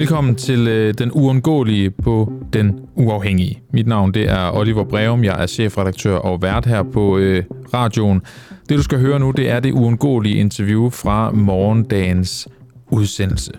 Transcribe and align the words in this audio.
velkommen 0.00 0.34
til 0.34 0.68
øh, 0.68 0.94
Den 0.98 1.10
Uundgåelige 1.12 1.90
på 1.90 2.32
Den 2.52 2.80
Uafhængige. 2.94 3.62
Mit 3.72 3.86
navn 3.86 4.14
det 4.14 4.30
er 4.30 4.56
Oliver 4.56 4.84
Breum, 4.84 5.24
jeg 5.24 5.42
er 5.42 5.46
chefredaktør 5.46 6.16
og 6.16 6.42
vært 6.42 6.66
her 6.66 6.82
på 6.82 7.18
øh, 7.18 7.44
radioen. 7.74 8.22
Det 8.68 8.76
du 8.76 8.82
skal 8.82 8.98
høre 8.98 9.18
nu, 9.18 9.30
det 9.30 9.50
er 9.50 9.60
det 9.60 9.72
uundgåelige 9.72 10.34
interview 10.34 10.90
fra 10.90 11.30
morgendagens 11.30 12.48
udsendelse. 12.90 13.52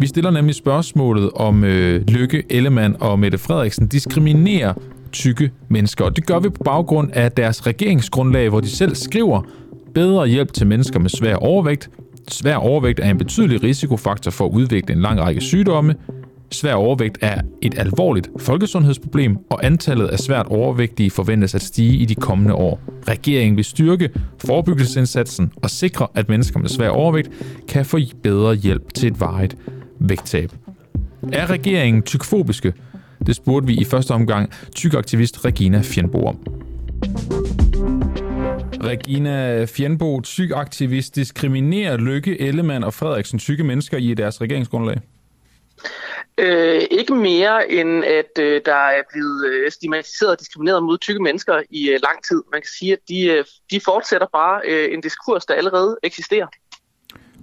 Vi 0.00 0.06
stiller 0.06 0.30
nemlig 0.30 0.54
spørgsmålet 0.54 1.30
om 1.34 1.64
øh, 1.64 2.02
Lykke 2.08 2.42
Ellemann 2.50 2.96
og 3.00 3.18
Mette 3.18 3.38
Frederiksen 3.38 3.86
diskriminerer 3.86 4.74
tykke 5.12 5.50
mennesker. 5.68 6.04
Og 6.04 6.16
det 6.16 6.26
gør 6.26 6.38
vi 6.38 6.48
på 6.48 6.62
baggrund 6.64 7.10
af 7.12 7.32
deres 7.32 7.66
regeringsgrundlag, 7.66 8.48
hvor 8.48 8.60
de 8.60 8.68
selv 8.68 8.94
skriver 8.94 9.42
bedre 9.94 10.26
hjælp 10.26 10.52
til 10.52 10.66
mennesker 10.66 10.98
med 10.98 11.10
svær 11.10 11.36
overvægt. 11.36 11.90
Svær 12.28 12.56
overvægt 12.56 13.00
er 13.00 13.10
en 13.10 13.18
betydelig 13.18 13.62
risikofaktor 13.62 14.30
for 14.30 14.46
at 14.46 14.52
udvikle 14.52 14.94
en 14.94 15.02
lang 15.02 15.20
række 15.20 15.40
sygdomme. 15.40 15.94
Svær 16.50 16.74
overvægt 16.74 17.18
er 17.20 17.40
et 17.62 17.78
alvorligt 17.78 18.28
folkesundhedsproblem, 18.38 19.36
og 19.50 19.66
antallet 19.66 20.06
af 20.06 20.18
svært 20.18 20.46
overvægtige 20.46 21.10
forventes 21.10 21.54
at 21.54 21.62
stige 21.62 21.96
i 21.96 22.04
de 22.04 22.14
kommende 22.14 22.54
år. 22.54 22.80
Regeringen 23.08 23.56
vil 23.56 23.64
styrke 23.64 24.10
forebyggelsesindsatsen 24.46 25.52
og 25.62 25.70
sikre, 25.70 26.06
at 26.14 26.28
mennesker 26.28 26.60
med 26.60 26.68
svær 26.68 26.88
overvægt 26.88 27.30
kan 27.68 27.84
få 27.84 27.98
bedre 28.22 28.54
hjælp 28.54 28.94
til 28.94 29.06
et 29.06 29.20
varigt 29.20 29.56
vægttab. 29.98 30.52
Er 31.32 31.50
regeringen 31.50 32.02
tykfobiske? 32.02 32.72
Det 33.26 33.36
spurgte 33.36 33.66
vi 33.66 33.74
i 33.74 33.84
første 33.84 34.10
omgang 34.10 34.50
tykaktivist 34.74 35.44
Regina 35.44 35.80
Fjernbo 35.82 36.26
om. 36.26 36.38
Regina 38.84 39.64
Fjernbo, 39.64 40.20
tykaktivist, 40.20 41.16
diskriminerer 41.16 41.96
Lykke, 41.96 42.40
Ellemann 42.40 42.84
og 42.84 42.94
Frederiksen 42.94 43.38
tykke 43.38 43.64
mennesker 43.64 43.98
i 43.98 44.14
deres 44.14 44.40
regeringsgrundlag? 44.40 45.00
Øh, 46.38 46.82
ikke 46.90 47.14
mere 47.14 47.72
end 47.72 48.04
at 48.04 48.44
øh, 48.44 48.60
der 48.64 48.74
er 48.74 49.02
blevet 49.12 49.46
øh, 49.46 49.70
stigmatiseret 49.70 50.32
og 50.32 50.40
diskrimineret 50.40 50.82
mod 50.82 50.98
tykke 50.98 51.22
mennesker 51.22 51.62
i 51.70 51.88
øh, 51.88 51.98
lang 52.02 52.24
tid. 52.28 52.42
Man 52.52 52.60
kan 52.60 52.68
sige, 52.78 52.92
at 52.92 52.98
de, 53.08 53.26
øh, 53.26 53.44
de 53.70 53.80
fortsætter 53.84 54.26
bare 54.32 54.60
øh, 54.68 54.94
en 54.94 55.00
diskurs, 55.00 55.46
der 55.46 55.54
allerede 55.54 55.96
eksisterer. 56.02 56.46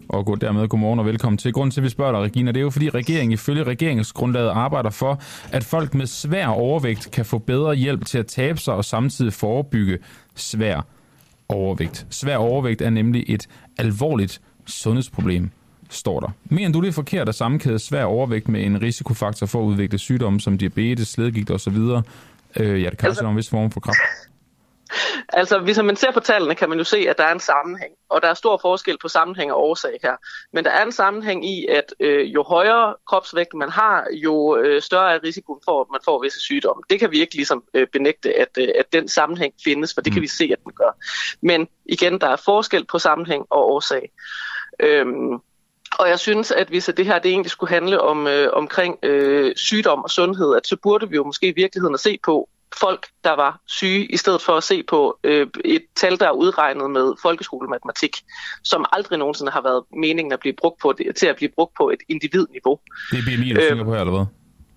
Og 0.09 0.25
god 0.25 0.37
dermed 0.37 0.67
godmorgen 0.67 0.99
og 0.99 1.05
velkommen 1.05 1.37
til. 1.37 1.53
Grunden 1.53 1.71
til, 1.71 1.79
at 1.79 1.83
vi 1.83 1.89
spørger 1.89 2.11
dig, 2.11 2.21
Regina, 2.21 2.51
det 2.51 2.57
er 2.57 2.61
jo 2.61 2.69
fordi 2.69 2.89
regeringen 2.89 3.31
ifølge 3.31 3.63
regeringsgrundlaget 3.63 4.49
arbejder 4.49 4.89
for, 4.89 5.21
at 5.51 5.63
folk 5.63 5.93
med 5.93 6.05
svær 6.05 6.47
overvægt 6.47 7.11
kan 7.11 7.25
få 7.25 7.37
bedre 7.37 7.75
hjælp 7.75 8.05
til 8.05 8.17
at 8.17 8.27
tabe 8.27 8.57
sig 8.59 8.73
og 8.73 8.85
samtidig 8.85 9.33
forebygge 9.33 9.99
svær 10.35 10.81
overvægt. 11.55 12.07
Svær 12.09 12.37
overvægt 12.37 12.81
er 12.81 12.89
nemlig 12.89 13.25
et 13.27 13.47
alvorligt 13.77 14.41
sundhedsproblem, 14.65 15.49
står 15.89 16.19
der. 16.19 16.29
Men 16.45 16.71
du 16.71 16.81
det 16.81 16.87
er 16.87 16.91
forkert 16.91 17.29
at 17.29 17.35
sammenkæde 17.35 17.79
svær 17.79 18.03
overvægt 18.03 18.47
med 18.47 18.65
en 18.65 18.81
risikofaktor 18.81 19.45
for 19.45 19.61
at 19.61 19.65
udvikle 19.65 19.97
sygdomme 19.97 20.39
som 20.39 20.57
diabetes, 20.57 21.07
sledgigt 21.07 21.51
osv. 21.51 21.77
Øh, 21.77 22.01
ja, 22.57 22.89
det 22.89 22.97
kan 22.97 23.07
altså, 23.07 23.07
også 23.07 23.21
være 23.21 23.31
en 23.31 23.37
vis 23.37 23.49
form 23.49 23.71
for 23.71 23.79
kræft. 23.79 23.97
Altså, 25.29 25.59
hvis 25.59 25.81
man 25.83 25.95
ser 25.95 26.11
på 26.11 26.19
tallene, 26.19 26.55
kan 26.55 26.69
man 26.69 26.77
jo 26.77 26.83
se, 26.83 26.97
at 27.09 27.17
der 27.17 27.23
er 27.23 27.31
en 27.31 27.39
sammenhæng. 27.39 27.93
Og 28.09 28.21
der 28.21 28.27
er 28.27 28.33
stor 28.33 28.57
forskel 28.61 28.97
på 28.97 29.07
sammenhæng 29.07 29.51
og 29.51 29.63
årsag 29.63 29.99
her. 30.03 30.15
Men 30.53 30.63
der 30.63 30.71
er 30.71 30.85
en 30.85 30.91
sammenhæng 30.91 31.49
i, 31.49 31.65
at 31.65 31.93
øh, 31.99 32.33
jo 32.33 32.43
højere 32.43 32.95
kropsvægt 33.07 33.53
man 33.53 33.69
har, 33.69 34.07
jo 34.13 34.57
øh, 34.57 34.81
større 34.81 35.13
er 35.13 35.23
risikoen 35.23 35.59
for, 35.65 35.81
at 35.81 35.87
man 35.91 35.99
får 36.05 36.21
visse 36.21 36.39
sygdomme. 36.39 36.83
Det 36.89 36.99
kan 36.99 37.11
vi 37.11 37.21
ikke 37.21 37.35
ligesom 37.35 37.63
øh, 37.73 37.87
benægte, 37.87 38.39
at, 38.39 38.49
øh, 38.57 38.67
at 38.79 38.93
den 38.93 39.07
sammenhæng 39.07 39.53
findes, 39.63 39.93
for 39.93 40.01
det 40.01 40.11
mm. 40.11 40.13
kan 40.13 40.21
vi 40.21 40.27
se, 40.27 40.49
at 40.51 40.63
den 40.63 40.73
gør. 40.73 40.97
Men 41.41 41.67
igen, 41.85 42.21
der 42.21 42.27
er 42.27 42.35
forskel 42.35 42.85
på 42.85 42.99
sammenhæng 42.99 43.45
og 43.49 43.69
årsag. 43.69 44.11
Øhm, 44.79 45.41
og 45.99 46.09
jeg 46.09 46.19
synes, 46.19 46.51
at 46.51 46.67
hvis 46.67 46.91
det 46.97 47.05
her 47.05 47.19
det 47.19 47.31
egentlig 47.31 47.51
skulle 47.51 47.69
handle 47.69 48.01
om 48.01 48.27
øh, 48.27 48.49
omkring 48.53 48.97
øh, 49.03 49.55
sygdom 49.55 50.03
og 50.03 50.09
sundhed, 50.09 50.55
at 50.55 50.67
så 50.67 50.77
burde 50.83 51.09
vi 51.09 51.15
jo 51.15 51.23
måske 51.23 51.47
i 51.47 51.53
virkeligheden 51.55 51.93
at 51.93 51.99
se 51.99 52.19
på, 52.23 52.49
folk, 52.79 53.07
der 53.23 53.35
var 53.35 53.59
syge, 53.67 54.05
i 54.05 54.17
stedet 54.17 54.41
for 54.41 54.53
at 54.53 54.63
se 54.63 54.83
på 54.83 55.19
øh, 55.23 55.47
et 55.65 55.83
tal, 55.95 56.19
der 56.19 56.27
er 56.27 56.31
udregnet 56.31 56.91
med 56.91 57.13
folkeskolematematik, 57.21 58.17
som 58.63 58.85
aldrig 58.93 59.19
nogensinde 59.19 59.51
har 59.51 59.61
været 59.61 59.83
meningen 59.97 60.33
at 60.33 60.39
blive 60.39 60.53
brugt 60.61 60.81
på 60.81 60.93
det, 60.97 61.15
til 61.15 61.27
at 61.27 61.35
blive 61.35 61.51
brugt 61.55 61.73
på 61.77 61.89
et 61.89 61.99
individniveau. 62.09 62.79
Det 63.11 63.17
er 63.19 63.37
BMI, 63.37 63.53
du 63.53 63.59
øh, 63.59 63.67
tænker 63.67 63.83
på 63.83 63.93
her, 63.93 63.99
eller 63.99 64.13
hvad? 64.17 64.25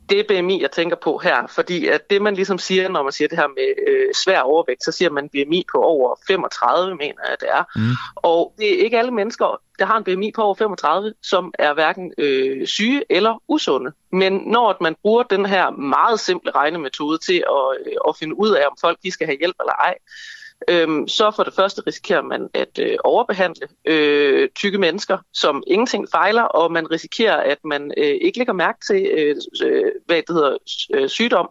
Det 0.09 0.26
BMI, 0.26 0.62
jeg 0.62 0.70
tænker 0.70 0.97
på 0.97 1.19
her, 1.19 1.47
fordi 1.47 1.87
at 1.87 2.10
det 2.10 2.22
man 2.22 2.34
ligesom 2.34 2.59
siger, 2.59 2.88
når 2.88 3.03
man 3.03 3.12
siger 3.12 3.28
det 3.28 3.38
her 3.38 3.48
med 3.48 3.88
øh, 3.88 4.15
svær 4.15 4.41
overvægt, 4.41 4.84
så 4.84 4.92
siger 4.92 5.10
man 5.10 5.28
BMI 5.28 5.65
på 5.72 5.82
over 5.82 6.16
35, 6.26 6.94
mener 6.94 7.22
jeg 7.28 7.37
det 7.41 7.48
er. 7.50 7.65
Mm. 7.76 7.91
Og 8.16 8.54
det 8.59 8.75
er 8.75 8.84
ikke 8.84 8.98
alle 8.98 9.10
mennesker, 9.10 9.60
der 9.78 9.84
har 9.84 9.97
en 9.97 10.04
BMI 10.04 10.32
på 10.34 10.42
over 10.42 10.54
35, 10.54 11.15
som 11.22 11.54
er 11.59 11.75
hverken 11.75 12.12
øh, 12.19 12.66
syge 12.66 13.04
eller 13.10 13.42
usunde. 13.48 13.92
Men 14.12 14.32
når 14.32 14.76
man 14.81 14.97
bruger 15.03 15.22
den 15.22 15.47
her 15.47 15.70
meget 15.70 16.21
simple 16.21 16.50
regnemetode 16.50 17.19
til 17.19 17.44
at, 17.48 17.86
øh, 17.86 17.92
at 18.09 18.16
finde 18.16 18.38
ud 18.38 18.50
af, 18.50 18.66
om 18.66 18.76
folk 18.81 18.98
de 19.03 19.10
skal 19.10 19.26
have 19.26 19.38
hjælp 19.38 19.56
eller 19.60 19.72
ej, 19.72 19.94
øhm, 20.69 21.09
så 21.09 21.32
for 21.37 21.42
det 21.42 21.54
første 21.54 21.82
risikerer 21.87 22.22
man 22.22 22.48
at 22.54 22.78
øh, 22.78 22.97
overbehandle 23.04 23.69
øh, 23.84 24.48
tykke 24.54 24.78
mennesker, 24.78 25.19
som 25.32 25.62
ingenting 25.66 26.09
fejler, 26.10 26.42
og 26.42 26.72
man 26.72 26.91
risikerer, 26.91 27.37
at 27.37 27.59
man 27.65 27.92
øh, 27.97 28.15
ikke 28.22 28.38
lægger 28.38 28.53
mærke 28.53 28.78
til, 28.87 29.10
øh, 29.19 29.37
øh 29.65 29.92
hvad 30.06 30.16
det 30.16 30.25
hedder, 30.28 30.56
øh, 30.94 31.09
sygdom 31.09 31.48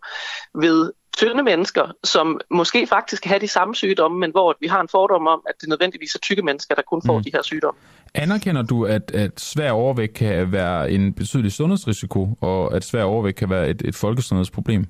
ved 0.55 0.91
tynde 1.17 1.43
mennesker, 1.43 1.91
som 2.03 2.39
måske 2.51 2.87
faktisk 2.87 3.25
har 3.25 3.37
de 3.37 3.47
samme 3.47 3.75
sygdomme, 3.75 4.19
men 4.19 4.31
hvor 4.31 4.57
vi 4.59 4.67
har 4.67 4.81
en 4.81 4.87
fordom 4.87 5.27
om, 5.27 5.41
at 5.49 5.55
det 5.61 5.69
nødvendigvis 5.69 6.15
er 6.15 6.19
tykke 6.19 6.41
mennesker, 6.41 6.75
der 6.75 6.81
kun 6.81 7.01
får 7.05 7.17
mm. 7.17 7.23
de 7.23 7.31
her 7.33 7.41
sygdomme. 7.41 7.79
Anerkender 8.13 8.61
du, 8.61 8.85
at, 8.85 9.11
at 9.13 9.39
svær 9.39 9.71
overvægt 9.71 10.13
kan 10.13 10.51
være 10.51 10.91
en 10.91 11.13
betydelig 11.13 11.51
sundhedsrisiko, 11.51 12.29
og 12.41 12.75
at 12.75 12.83
svær 12.83 13.03
overvægt 13.03 13.37
kan 13.37 13.49
være 13.49 13.69
et, 13.69 13.81
et 13.85 13.95
folkesundhedsproblem? 13.95 14.85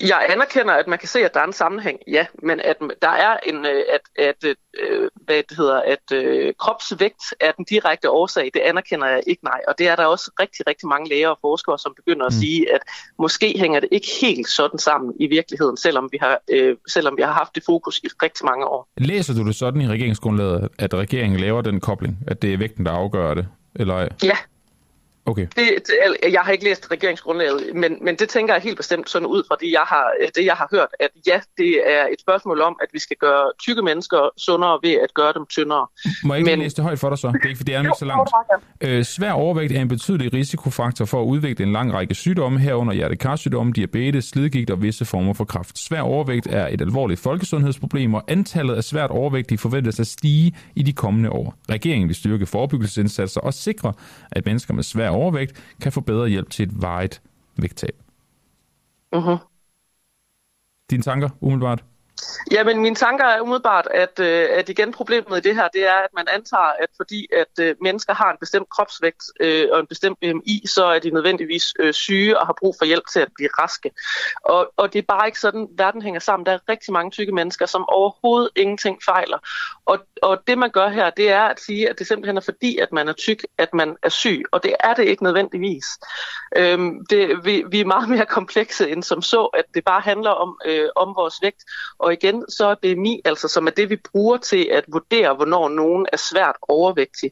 Jeg 0.00 0.26
anerkender, 0.28 0.74
at 0.74 0.86
man 0.86 0.98
kan 0.98 1.08
se, 1.08 1.18
at 1.18 1.34
der 1.34 1.40
er 1.40 1.44
en 1.44 1.52
sammenhæng, 1.52 1.98
ja, 2.06 2.26
men 2.42 2.60
at 2.60 2.76
der 3.02 3.08
er 3.08 3.36
en, 3.46 3.66
øh, 3.66 3.82
at, 3.92 4.26
at, 4.28 4.44
øh, 4.44 5.08
hvad 5.24 5.42
det 5.48 5.56
hedder, 5.56 5.82
at 5.82 6.12
øh, 6.12 6.54
kropsvægt 6.58 7.22
er 7.40 7.52
den 7.52 7.64
direkte 7.64 8.10
årsag, 8.10 8.50
det 8.54 8.60
anerkender 8.60 9.06
jeg 9.06 9.22
ikke, 9.26 9.44
nej. 9.44 9.60
Og 9.68 9.74
det 9.78 9.88
er 9.88 9.96
der 9.96 10.04
også 10.04 10.30
rigtig, 10.40 10.66
rigtig 10.66 10.88
mange 10.88 11.08
læger 11.08 11.28
og 11.28 11.38
forskere, 11.40 11.78
som 11.78 11.94
begynder 11.96 12.26
at 12.26 12.32
mm. 12.32 12.40
sige, 12.40 12.74
at 12.74 12.80
måske 13.18 13.54
hænger 13.58 13.80
det 13.80 13.88
ikke 13.92 14.08
helt 14.20 14.48
sådan 14.48 14.78
sammen 14.78 15.12
i 15.20 15.26
virkeligheden, 15.26 15.76
selvom 15.76 16.08
vi 16.12 16.18
har, 16.20 16.38
øh, 16.50 16.76
selvom 16.88 17.16
vi 17.16 17.22
har 17.22 17.32
haft 17.32 17.54
det 17.54 17.62
fokus 17.66 17.98
i 17.98 18.08
rigtig 18.22 18.44
mange 18.46 18.66
år. 18.66 18.88
Læser 18.96 19.34
du 19.34 19.46
det 19.46 19.54
sådan 19.54 19.80
i 19.80 19.88
regeringsgrundlaget, 19.88 20.68
at 20.78 20.94
regeringen 20.94 21.40
laver 21.40 21.62
den 21.62 21.80
kobling, 21.80 22.18
at 22.26 22.42
det 22.42 22.52
er 22.52 22.58
vægten, 22.58 22.86
der 22.86 22.92
afgør 22.92 23.34
det, 23.34 23.46
eller 23.74 24.08
Ja, 24.22 24.36
Okay. 25.28 25.46
Det, 25.56 25.64
det, 25.86 26.32
jeg 26.32 26.40
har 26.40 26.52
ikke 26.52 26.64
læst 26.64 26.90
regeringsgrundlaget, 26.90 27.74
men, 27.74 27.98
men 28.00 28.16
det 28.16 28.28
tænker 28.28 28.54
jeg 28.54 28.62
helt 28.62 28.76
bestemt 28.76 29.10
sådan 29.10 29.26
ud 29.26 29.42
fra 29.48 29.56
det 29.60 29.72
jeg, 29.72 29.84
har, 29.86 30.06
det, 30.36 30.44
jeg 30.44 30.54
har 30.54 30.68
hørt, 30.70 30.88
at 31.00 31.10
ja, 31.26 31.40
det 31.58 31.90
er 31.96 32.06
et 32.12 32.20
spørgsmål 32.20 32.60
om, 32.60 32.76
at 32.82 32.88
vi 32.92 32.98
skal 32.98 33.16
gøre 33.16 33.52
tykke 33.62 33.82
mennesker 33.82 34.30
sundere 34.36 34.78
ved 34.82 34.92
at 34.92 35.14
gøre 35.14 35.32
dem 35.32 35.46
tyndere. 35.46 35.86
Må 36.24 36.34
jeg 36.34 36.38
ikke 36.38 36.50
men... 36.50 36.58
læse 36.58 36.76
det 36.76 36.84
højt 36.84 36.98
for 36.98 37.08
dig 37.08 37.18
så? 37.18 37.28
Det 37.28 37.44
er 37.44 37.48
ikke, 37.48 37.56
for 37.56 37.64
det 37.64 37.74
er 37.74 37.78
jo, 37.78 37.84
ikke 37.84 37.98
så 37.98 38.04
langt. 38.04 38.30
Øh, 38.80 39.04
svær 39.04 39.32
overvægt 39.32 39.72
er 39.72 39.80
en 39.80 39.88
betydelig 39.88 40.32
risikofaktor 40.34 41.04
for 41.04 41.22
at 41.22 41.26
udvikle 41.26 41.64
en 41.66 41.72
lang 41.72 41.92
række 41.92 42.14
sygdomme, 42.14 42.60
herunder 42.60 42.92
hjertekarsygdomme, 42.92 43.72
diabetes, 43.72 44.24
slidgigt 44.24 44.70
og 44.70 44.82
visse 44.82 45.04
former 45.04 45.32
for 45.32 45.44
kræft. 45.44 45.78
Svær 45.78 46.00
overvægt 46.00 46.46
er 46.50 46.68
et 46.68 46.80
alvorligt 46.80 47.20
folkesundhedsproblem, 47.20 48.14
og 48.14 48.24
antallet 48.28 48.74
af 48.74 48.84
svært 48.84 49.10
overvægtige 49.10 49.58
forventes 49.58 50.00
at 50.00 50.06
stige 50.06 50.56
i 50.74 50.82
de 50.82 50.92
kommende 50.92 51.30
år. 51.30 51.54
Regeringen 51.70 52.08
vil 52.08 52.16
styrke 52.16 52.46
forebyggelsesindsatser 52.46 53.40
og 53.40 53.54
sikre, 53.54 53.92
at 54.30 54.46
mennesker 54.46 54.74
med 54.74 54.82
svær 54.82 55.08
overvægt 55.18 55.74
kan 55.82 55.92
få 55.92 56.00
bedre 56.00 56.28
hjælp 56.28 56.50
til 56.50 56.62
et 56.68 56.82
vejet 56.82 57.22
vægttab. 57.56 58.02
Uh-huh. 59.16 59.38
Dine 60.90 61.02
tanker 61.02 61.28
umiddelbart? 61.40 61.84
Ja, 62.50 62.64
men 62.64 62.80
mine 62.80 62.96
tanker 62.96 63.24
er 63.24 63.40
umiddelbart, 63.40 63.88
at, 63.90 64.20
øh, 64.20 64.48
at 64.52 64.68
igen 64.68 64.92
problemet 64.92 65.38
i 65.38 65.48
det 65.48 65.54
her, 65.54 65.68
det 65.68 65.86
er, 65.86 65.94
at 65.94 66.10
man 66.16 66.26
antager, 66.32 66.72
at 66.82 66.88
fordi 66.96 67.26
at 67.32 67.64
øh, 67.64 67.74
mennesker 67.82 68.14
har 68.14 68.30
en 68.30 68.36
bestemt 68.40 68.68
kropsvægt 68.68 69.22
øh, 69.40 69.68
og 69.72 69.80
en 69.80 69.86
bestemt 69.86 70.18
øh, 70.22 70.34
BMI, 70.34 70.62
så 70.66 70.84
er 70.84 70.98
de 70.98 71.10
nødvendigvis 71.10 71.74
øh, 71.78 71.94
syge 71.94 72.38
og 72.38 72.46
har 72.46 72.54
brug 72.60 72.74
for 72.78 72.84
hjælp 72.84 73.04
til 73.12 73.20
at 73.20 73.28
blive 73.34 73.48
raske. 73.58 73.90
Og, 74.44 74.72
og 74.76 74.92
det 74.92 74.98
er 74.98 75.02
bare 75.08 75.26
ikke 75.26 75.40
sådan, 75.40 75.68
verden 75.76 76.02
hænger 76.02 76.20
sammen. 76.20 76.46
Der 76.46 76.52
er 76.52 76.58
rigtig 76.68 76.92
mange 76.92 77.10
tykke 77.10 77.32
mennesker, 77.32 77.66
som 77.66 77.88
overhovedet 77.88 78.50
ingenting 78.56 78.98
fejler. 79.04 79.38
Og, 79.86 79.98
og 80.22 80.42
det 80.46 80.58
man 80.58 80.70
gør 80.70 80.88
her, 80.88 81.10
det 81.10 81.30
er 81.30 81.42
at 81.42 81.60
sige, 81.60 81.90
at 81.90 81.98
det 81.98 82.06
simpelthen 82.06 82.36
er 82.36 82.40
fordi, 82.40 82.78
at 82.78 82.92
man 82.92 83.08
er 83.08 83.12
tyk, 83.12 83.44
at 83.58 83.74
man 83.74 83.96
er 84.02 84.08
syg. 84.08 84.42
Og 84.52 84.62
det 84.62 84.74
er 84.80 84.94
det 84.94 85.04
ikke 85.04 85.22
nødvendigvis. 85.22 85.86
Øhm, 86.56 87.06
det, 87.10 87.44
vi, 87.44 87.64
vi 87.70 87.80
er 87.80 87.84
meget 87.84 88.08
mere 88.08 88.26
komplekse 88.38 88.90
end 88.90 89.02
som 89.02 89.22
så, 89.22 89.44
at 89.44 89.64
det 89.74 89.84
bare 89.84 90.00
handler 90.00 90.30
om, 90.30 90.58
øh, 90.64 90.88
om 90.96 91.14
vores 91.16 91.34
vægt. 91.42 91.64
Og 91.98 92.07
og 92.08 92.12
igen, 92.12 92.44
så 92.48 92.66
er 92.66 92.74
BMI, 92.82 93.20
altså 93.24 93.48
som 93.48 93.66
er 93.66 93.70
det, 93.70 93.90
vi 93.90 93.96
bruger 94.12 94.36
til 94.36 94.68
at 94.72 94.84
vurdere, 94.92 95.34
hvornår 95.34 95.68
nogen 95.68 96.06
er 96.12 96.16
svært 96.30 96.56
overvægtig. 96.68 97.30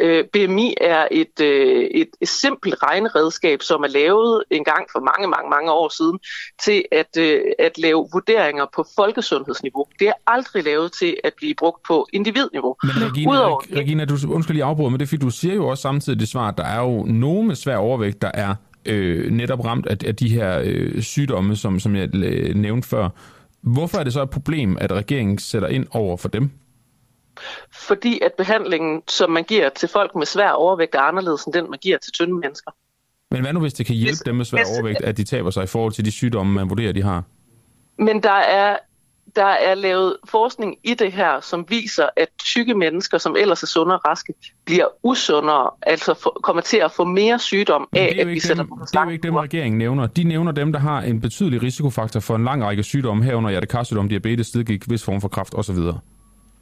Øh, 0.00 0.24
BMI 0.32 0.74
er 0.80 1.08
et, 1.10 1.40
øh, 1.40 1.84
et, 2.00 2.08
et 2.20 2.28
simpelt 2.28 2.74
regneredskab, 2.82 3.62
som 3.62 3.82
er 3.82 3.88
lavet 3.88 4.44
en 4.50 4.64
gang 4.64 4.84
for 4.92 5.00
mange, 5.00 5.28
mange, 5.28 5.50
mange 5.50 5.72
år 5.72 5.88
siden, 5.88 6.18
til 6.64 6.84
at, 6.92 7.12
øh, 7.18 7.40
at 7.58 7.78
lave 7.78 8.08
vurderinger 8.12 8.66
på 8.76 8.84
folkesundhedsniveau. 8.96 9.86
Det 9.98 10.08
er 10.08 10.18
aldrig 10.26 10.64
lavet 10.64 10.92
til 10.92 11.16
at 11.24 11.32
blive 11.36 11.54
brugt 11.54 11.80
på 11.88 12.06
individniveau. 12.12 12.76
Men 12.82 12.92
Regina, 13.08 13.30
Udover, 13.30 13.60
Regina 13.76 14.04
du, 14.04 14.16
undskyld 14.28 14.54
lige 14.54 14.64
afbryde, 14.64 14.90
men 14.90 15.00
det 15.00 15.06
er 15.06 15.08
fordi, 15.08 15.24
du 15.24 15.30
siger 15.30 15.54
jo 15.54 15.66
også 15.68 15.82
samtidig 15.82 16.20
det 16.20 16.28
svar, 16.28 16.48
at 16.48 16.56
der 16.56 16.64
er 16.64 16.80
jo 16.80 17.04
nogen 17.04 17.46
med 17.46 17.54
svær 17.54 17.76
overvægt, 17.76 18.22
der 18.22 18.30
er 18.34 18.54
øh, 18.86 19.30
netop 19.32 19.64
ramt 19.64 19.86
af, 19.86 19.96
af 20.06 20.16
de 20.16 20.28
her 20.28 20.62
øh, 20.64 21.02
sygdomme, 21.02 21.56
som, 21.56 21.80
som 21.80 21.96
jeg 21.96 22.14
øh, 22.14 22.54
nævnte 22.54 22.88
før. 22.88 23.08
Hvorfor 23.64 23.98
er 23.98 24.04
det 24.04 24.12
så 24.12 24.22
et 24.22 24.30
problem, 24.30 24.76
at 24.80 24.92
regeringen 24.92 25.38
sætter 25.38 25.68
ind 25.68 25.86
over 25.90 26.16
for 26.16 26.28
dem? 26.28 26.50
Fordi 27.72 28.20
at 28.22 28.32
behandlingen, 28.38 29.02
som 29.08 29.30
man 29.30 29.44
giver 29.44 29.68
til 29.68 29.88
folk 29.88 30.14
med 30.14 30.26
svær 30.26 30.50
overvægt, 30.50 30.94
er 30.94 31.00
anderledes 31.00 31.44
end 31.44 31.54
den, 31.54 31.70
man 31.70 31.78
giver 31.82 31.98
til 31.98 32.12
tynde 32.12 32.34
mennesker. 32.34 32.70
Men 33.30 33.42
hvad 33.42 33.52
nu, 33.52 33.60
hvis 33.60 33.74
det 33.74 33.86
kan 33.86 33.94
hjælpe 33.94 34.10
hvis, 34.10 34.20
dem 34.20 34.34
med 34.34 34.44
svær 34.44 34.58
hvis, 34.58 34.68
overvægt, 34.68 35.00
at 35.00 35.16
de 35.16 35.24
taber 35.24 35.50
sig 35.50 35.64
i 35.64 35.66
forhold 35.66 35.92
til 35.92 36.04
de 36.04 36.10
sygdomme, 36.10 36.52
man 36.52 36.70
vurderer, 36.70 36.92
de 36.92 37.02
har? 37.02 37.22
Men 37.98 38.22
der 38.22 38.30
er 38.30 38.76
der 39.36 39.44
er 39.44 39.74
lavet 39.74 40.16
forskning 40.28 40.76
i 40.84 40.94
det 40.94 41.12
her, 41.12 41.40
som 41.40 41.66
viser, 41.68 42.08
at 42.16 42.28
tykke 42.38 42.74
mennesker, 42.74 43.18
som 43.18 43.36
ellers 43.38 43.62
er 43.62 43.66
sunde 43.66 43.94
og 43.94 44.00
raske, 44.04 44.34
bliver 44.64 44.86
usundere, 45.02 45.70
altså 45.82 46.14
for, 46.14 46.40
kommer 46.42 46.62
til 46.62 46.76
at 46.76 46.92
få 46.92 47.04
mere 47.04 47.38
sygdom 47.38 47.88
af, 47.92 48.16
at 48.20 48.28
vi 48.28 48.40
sætter 48.40 48.62
dem, 48.62 48.72
Det 48.78 48.96
er 48.96 49.04
jo 49.04 49.10
ikke 49.10 49.22
dem, 49.22 49.34
regeringen 49.34 49.78
nævner. 49.78 50.06
De 50.06 50.24
nævner 50.24 50.52
dem, 50.52 50.72
der 50.72 50.78
har 50.78 51.00
en 51.00 51.20
betydelig 51.20 51.62
risikofaktor 51.62 52.20
for 52.20 52.36
en 52.36 52.44
lang 52.44 52.64
række 52.64 52.82
sygdomme, 52.82 53.24
herunder 53.24 53.50
hjertekarsygdom, 53.50 54.08
diabetes, 54.08 54.46
slidgigt, 54.46 54.90
vis 54.90 55.04
form 55.04 55.20
for 55.20 55.28
kræft 55.28 55.54
osv. 55.54 55.78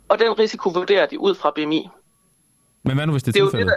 Og 0.08 0.18
den 0.18 0.38
risiko 0.38 0.70
vurderer 0.70 1.06
de 1.06 1.20
ud 1.20 1.34
fra 1.34 1.52
BMI. 1.56 1.88
Men 2.84 2.96
hvad 2.96 3.06
nu, 3.06 3.12
hvis 3.12 3.22
det 3.22 3.28
er, 3.28 3.32
det 3.32 3.40
er 3.40 3.50
tilfældet? 3.50 3.74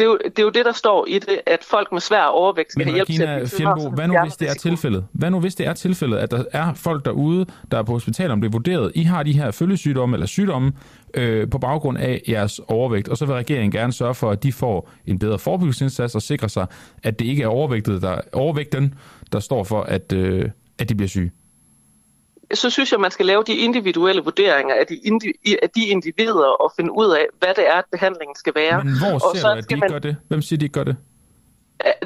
Det, 0.00 0.06
er 0.06 0.10
jo, 0.10 0.18
det 0.24 0.38
er 0.38 0.42
jo 0.42 0.50
det, 0.50 0.64
der 0.64 0.72
står 0.72 1.06
i 1.06 1.18
det, 1.18 1.40
at 1.46 1.64
folk 1.64 1.92
med 1.92 2.00
svær 2.00 2.22
overvægt 2.22 2.72
skal 2.72 2.84
have 2.84 2.94
hjælp 2.94 3.08
til 3.08 3.22
at 3.22 3.50
Fjellbo, 3.50 3.90
hvad 3.90 4.08
nu 4.08 4.20
hvis 4.22 4.36
det 4.36 4.50
er 4.50 4.54
tilfældet? 4.54 5.06
Hvad 5.12 5.30
nu 5.30 5.40
hvis 5.40 5.54
det 5.54 5.66
er 5.66 5.72
tilfældet, 5.72 6.16
at 6.18 6.30
der 6.30 6.44
er 6.52 6.74
folk 6.74 7.04
derude, 7.04 7.46
der 7.70 7.78
er 7.78 7.82
på 7.82 7.92
hospitalet, 7.92 8.32
om 8.32 8.40
det 8.40 8.48
er 8.48 8.52
vurderet, 8.52 8.92
I 8.94 9.02
har 9.02 9.22
de 9.22 9.32
her 9.32 9.50
følgesygdomme 9.50 10.16
eller 10.16 10.26
sygdomme 10.26 10.72
øh, 11.14 11.50
på 11.50 11.58
baggrund 11.58 11.98
af 11.98 12.22
jeres 12.28 12.60
overvægt, 12.68 13.08
og 13.08 13.16
så 13.16 13.26
vil 13.26 13.34
regeringen 13.34 13.70
gerne 13.70 13.92
sørge 13.92 14.14
for, 14.14 14.30
at 14.30 14.42
de 14.42 14.52
får 14.52 14.90
en 15.06 15.18
bedre 15.18 15.38
forebyggelsesindsats 15.38 16.14
og 16.14 16.22
sikre 16.22 16.48
sig, 16.48 16.66
at 17.02 17.18
det 17.18 17.24
ikke 17.24 17.42
er 17.42 17.48
overvægtet, 17.48 18.02
der, 18.02 18.20
overvægten, 18.32 18.94
der 19.32 19.40
står 19.40 19.64
for, 19.64 19.82
at, 19.82 20.12
øh, 20.12 20.50
at 20.78 20.88
de 20.88 20.94
bliver 20.94 21.08
syge 21.08 21.30
så 22.54 22.70
synes 22.70 22.92
jeg, 22.92 23.00
man 23.00 23.10
skal 23.10 23.26
lave 23.26 23.42
de 23.46 23.56
individuelle 23.56 24.22
vurderinger 24.22 24.74
af 24.74 24.86
de, 24.86 24.94
indi- 24.94 25.56
af 25.62 25.70
de 25.70 25.86
individer 25.86 26.62
og 26.62 26.72
finde 26.76 26.92
ud 26.92 27.10
af, 27.10 27.26
hvad 27.38 27.54
det 27.56 27.68
er, 27.68 27.74
at 27.74 27.84
behandlingen 27.92 28.36
skal 28.36 28.52
være. 28.54 28.84
Men 28.84 28.98
hvor 28.98 29.18
ser 29.18 29.26
og 29.26 29.36
så 29.36 29.52
du, 29.52 29.58
at 29.58 29.70
de 29.70 29.76
man... 29.76 29.90
gør 29.90 29.98
det? 29.98 30.16
Hvem 30.28 30.42
siger, 30.42 30.58
de 30.58 30.64
ikke 30.64 30.72
gør 30.72 30.84
det? 30.84 30.96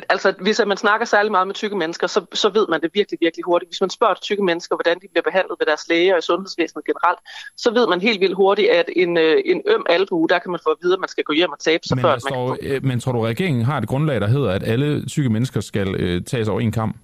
Altså, 0.08 0.34
hvis 0.40 0.60
man 0.66 0.76
snakker 0.76 1.06
særlig 1.06 1.30
meget 1.30 1.46
med 1.46 1.54
tykke 1.54 1.76
mennesker, 1.76 2.06
så, 2.06 2.24
så 2.32 2.48
ved 2.48 2.66
man 2.68 2.80
det 2.80 2.90
virkelig, 2.94 3.18
virkelig 3.20 3.44
hurtigt. 3.44 3.70
Hvis 3.70 3.80
man 3.80 3.90
spørger 3.90 4.14
tykke 4.14 4.44
mennesker, 4.44 4.76
hvordan 4.76 4.96
de 4.96 5.06
bliver 5.12 5.22
behandlet 5.22 5.56
ved 5.60 5.66
deres 5.66 5.88
læger 5.88 6.12
og 6.12 6.18
i 6.18 6.22
sundhedsvæsenet 6.22 6.84
generelt, 6.84 7.18
så 7.56 7.70
ved 7.70 7.88
man 7.88 8.00
helt 8.00 8.20
vildt 8.20 8.36
hurtigt, 8.36 8.70
at 8.70 8.90
en, 8.96 9.16
øh, 9.16 9.42
en 9.44 9.62
øm 9.68 9.84
albue, 9.88 10.28
der 10.28 10.38
kan 10.38 10.50
man 10.50 10.60
få 10.64 10.70
at 10.70 10.76
vide, 10.82 10.92
at 10.92 11.00
man 11.00 11.08
skal 11.08 11.24
gå 11.24 11.32
hjem 11.32 11.50
og 11.50 11.58
tabe 11.58 11.82
sig, 11.88 11.96
men 11.96 12.02
før 12.02 12.18
står, 12.18 12.48
man 12.48 12.58
kan 12.58 12.80
få... 12.82 12.86
Men 12.86 13.00
tror 13.00 13.12
du, 13.12 13.20
regeringen 13.20 13.64
har 13.64 13.78
et 13.78 13.88
grundlag, 13.88 14.20
der 14.20 14.26
hedder, 14.26 14.50
at 14.50 14.62
alle 14.62 15.06
tykke 15.06 15.30
mennesker 15.30 15.60
skal 15.60 15.94
øh, 15.94 16.24
tages 16.24 16.48
over 16.48 16.60
en 16.60 16.72
kamp? 16.72 16.96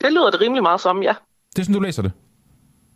Det 0.00 0.12
lyder 0.12 0.30
det 0.30 0.40
rimelig 0.40 0.62
meget 0.62 0.80
som, 0.80 1.02
ja. 1.02 1.14
Det 1.52 1.58
er 1.58 1.62
sådan, 1.62 1.74
du 1.74 1.80
læser 1.80 2.02
det? 2.02 2.12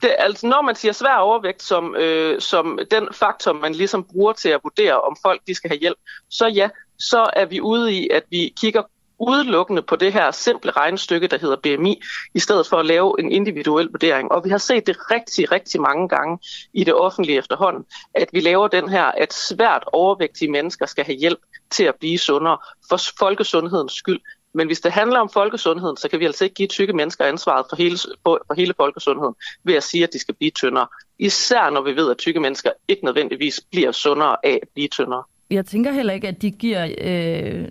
Det, 0.03 0.15
altså, 0.19 0.47
når 0.47 0.63
man 0.63 0.75
siger 0.75 0.93
svær 0.93 1.17
overvægt 1.17 1.63
som, 1.63 1.97
øh, 1.97 2.41
som 2.41 2.79
den 2.91 3.09
faktor, 3.13 3.53
man 3.53 3.73
ligesom 3.75 4.05
bruger 4.05 4.33
til 4.33 4.49
at 4.49 4.61
vurdere, 4.63 5.01
om 5.01 5.17
folk 5.23 5.41
de 5.47 5.55
skal 5.55 5.71
have 5.71 5.79
hjælp, 5.79 5.99
så 6.31 6.47
ja, 6.47 6.69
så 6.99 7.31
er 7.33 7.45
vi 7.45 7.61
ude 7.61 7.93
i, 7.93 8.09
at 8.09 8.23
vi 8.31 8.55
kigger 8.61 8.83
udelukkende 9.21 9.83
på 9.83 9.97
det 9.97 10.13
her 10.13 10.31
simple 10.31 10.71
regnestykke, 10.71 11.27
der 11.27 11.39
hedder 11.39 11.57
BMI, 11.57 12.03
i 12.35 12.39
stedet 12.39 12.67
for 12.67 12.77
at 12.77 12.87
lave 12.87 13.17
en 13.19 13.33
individuel 13.33 13.89
vurdering. 13.91 14.33
Og 14.33 14.45
vi 14.45 14.51
har 14.51 14.59
set 14.59 14.87
det 14.87 14.97
rigtig, 15.11 15.53
rigtig 15.53 15.81
mange 15.81 16.09
gange 16.09 16.39
i 16.73 16.85
det 16.85 16.95
offentlige 16.95 17.39
efterhånden, 17.39 17.85
at 18.15 18.29
vi 18.33 18.41
laver 18.41 18.69
den 18.69 18.89
her, 18.89 19.05
at 19.05 19.33
svært 19.33 19.85
overvægtige 19.87 20.51
mennesker 20.51 20.87
skal 20.87 21.05
have 21.05 21.19
hjælp 21.19 21.39
til 21.71 21.85
at 21.85 21.95
blive 22.01 22.19
sundere 22.19 22.59
for 22.89 23.01
folkesundhedens 23.19 23.93
skyld, 23.93 24.21
men 24.55 24.67
hvis 24.67 24.81
det 24.81 24.93
handler 24.93 25.19
om 25.19 25.29
folkesundheden, 25.33 25.97
så 25.97 26.09
kan 26.09 26.21
vi 26.21 26.25
altså 26.25 26.45
ikke 26.45 26.55
give 26.55 26.69
tykke 26.69 26.93
mennesker 26.93 27.25
ansvaret 27.25 27.67
for 27.69 27.77
hele, 27.77 27.99
for 28.25 28.55
hele 28.55 28.75
folkesundheden 28.77 29.35
ved 29.65 29.75
at 29.75 29.83
sige, 29.83 30.05
at 30.05 30.13
de 30.13 30.19
skal 30.19 30.35
blive 30.35 30.51
tyndere. 30.51 30.87
Især 31.19 31.71
når 31.71 31.83
vi 31.83 31.97
ved, 31.97 32.11
at 32.11 32.19
tykke 32.19 32.41
mennesker 32.41 32.71
ikke 32.89 33.05
nødvendigvis 33.05 33.61
bliver 33.71 33.93
sundere 33.93 34.37
af 34.45 34.59
at 34.63 34.69
blive 34.75 34.89
tyndere. 34.89 35.23
Jeg 35.51 35.67
tænker 35.67 35.93
heller 35.93 36.13
ikke, 36.13 36.29
at 36.29 36.43
de 36.43 36.51
giver 36.51 36.89
øh, 37.01 37.69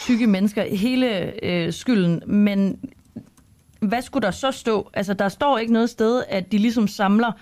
tykke 0.00 0.26
mennesker 0.26 0.62
hele 0.62 1.32
øh, 1.44 1.72
skylden, 1.72 2.22
men 2.26 2.80
hvad 3.80 4.02
skulle 4.02 4.26
der 4.26 4.30
så 4.30 4.50
stå? 4.50 4.90
Altså, 4.94 5.14
der 5.14 5.28
står 5.28 5.58
ikke 5.58 5.72
noget 5.72 5.90
sted, 5.90 6.24
at 6.28 6.52
de 6.52 6.58
ligesom 6.58 6.88
samler 6.88 7.32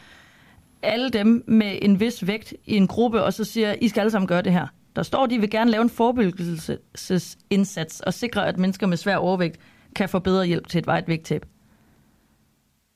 alle 0.82 1.10
dem 1.10 1.44
med 1.46 1.78
en 1.82 2.00
vis 2.00 2.26
vægt 2.26 2.54
i 2.66 2.76
en 2.76 2.86
gruppe, 2.86 3.22
og 3.22 3.32
så 3.32 3.44
siger, 3.44 3.74
I 3.80 3.88
skal 3.88 4.00
alle 4.00 4.10
sammen 4.10 4.28
gøre 4.28 4.42
det 4.42 4.52
her. 4.52 4.66
Der 4.96 5.02
står, 5.02 5.24
at 5.24 5.30
de 5.30 5.38
vil 5.38 5.50
gerne 5.50 5.70
lave 5.70 5.82
en 5.82 5.90
forebyggelsesindsats 5.90 8.00
og 8.00 8.14
sikre, 8.14 8.48
at 8.48 8.58
mennesker 8.58 8.86
med 8.86 8.96
svær 8.96 9.16
overvægt 9.16 9.60
kan 9.96 10.08
få 10.08 10.18
bedre 10.18 10.46
hjælp 10.46 10.68
til 10.68 10.78
et 10.78 10.86
vejt 10.86 11.08
vægttab. 11.08 11.46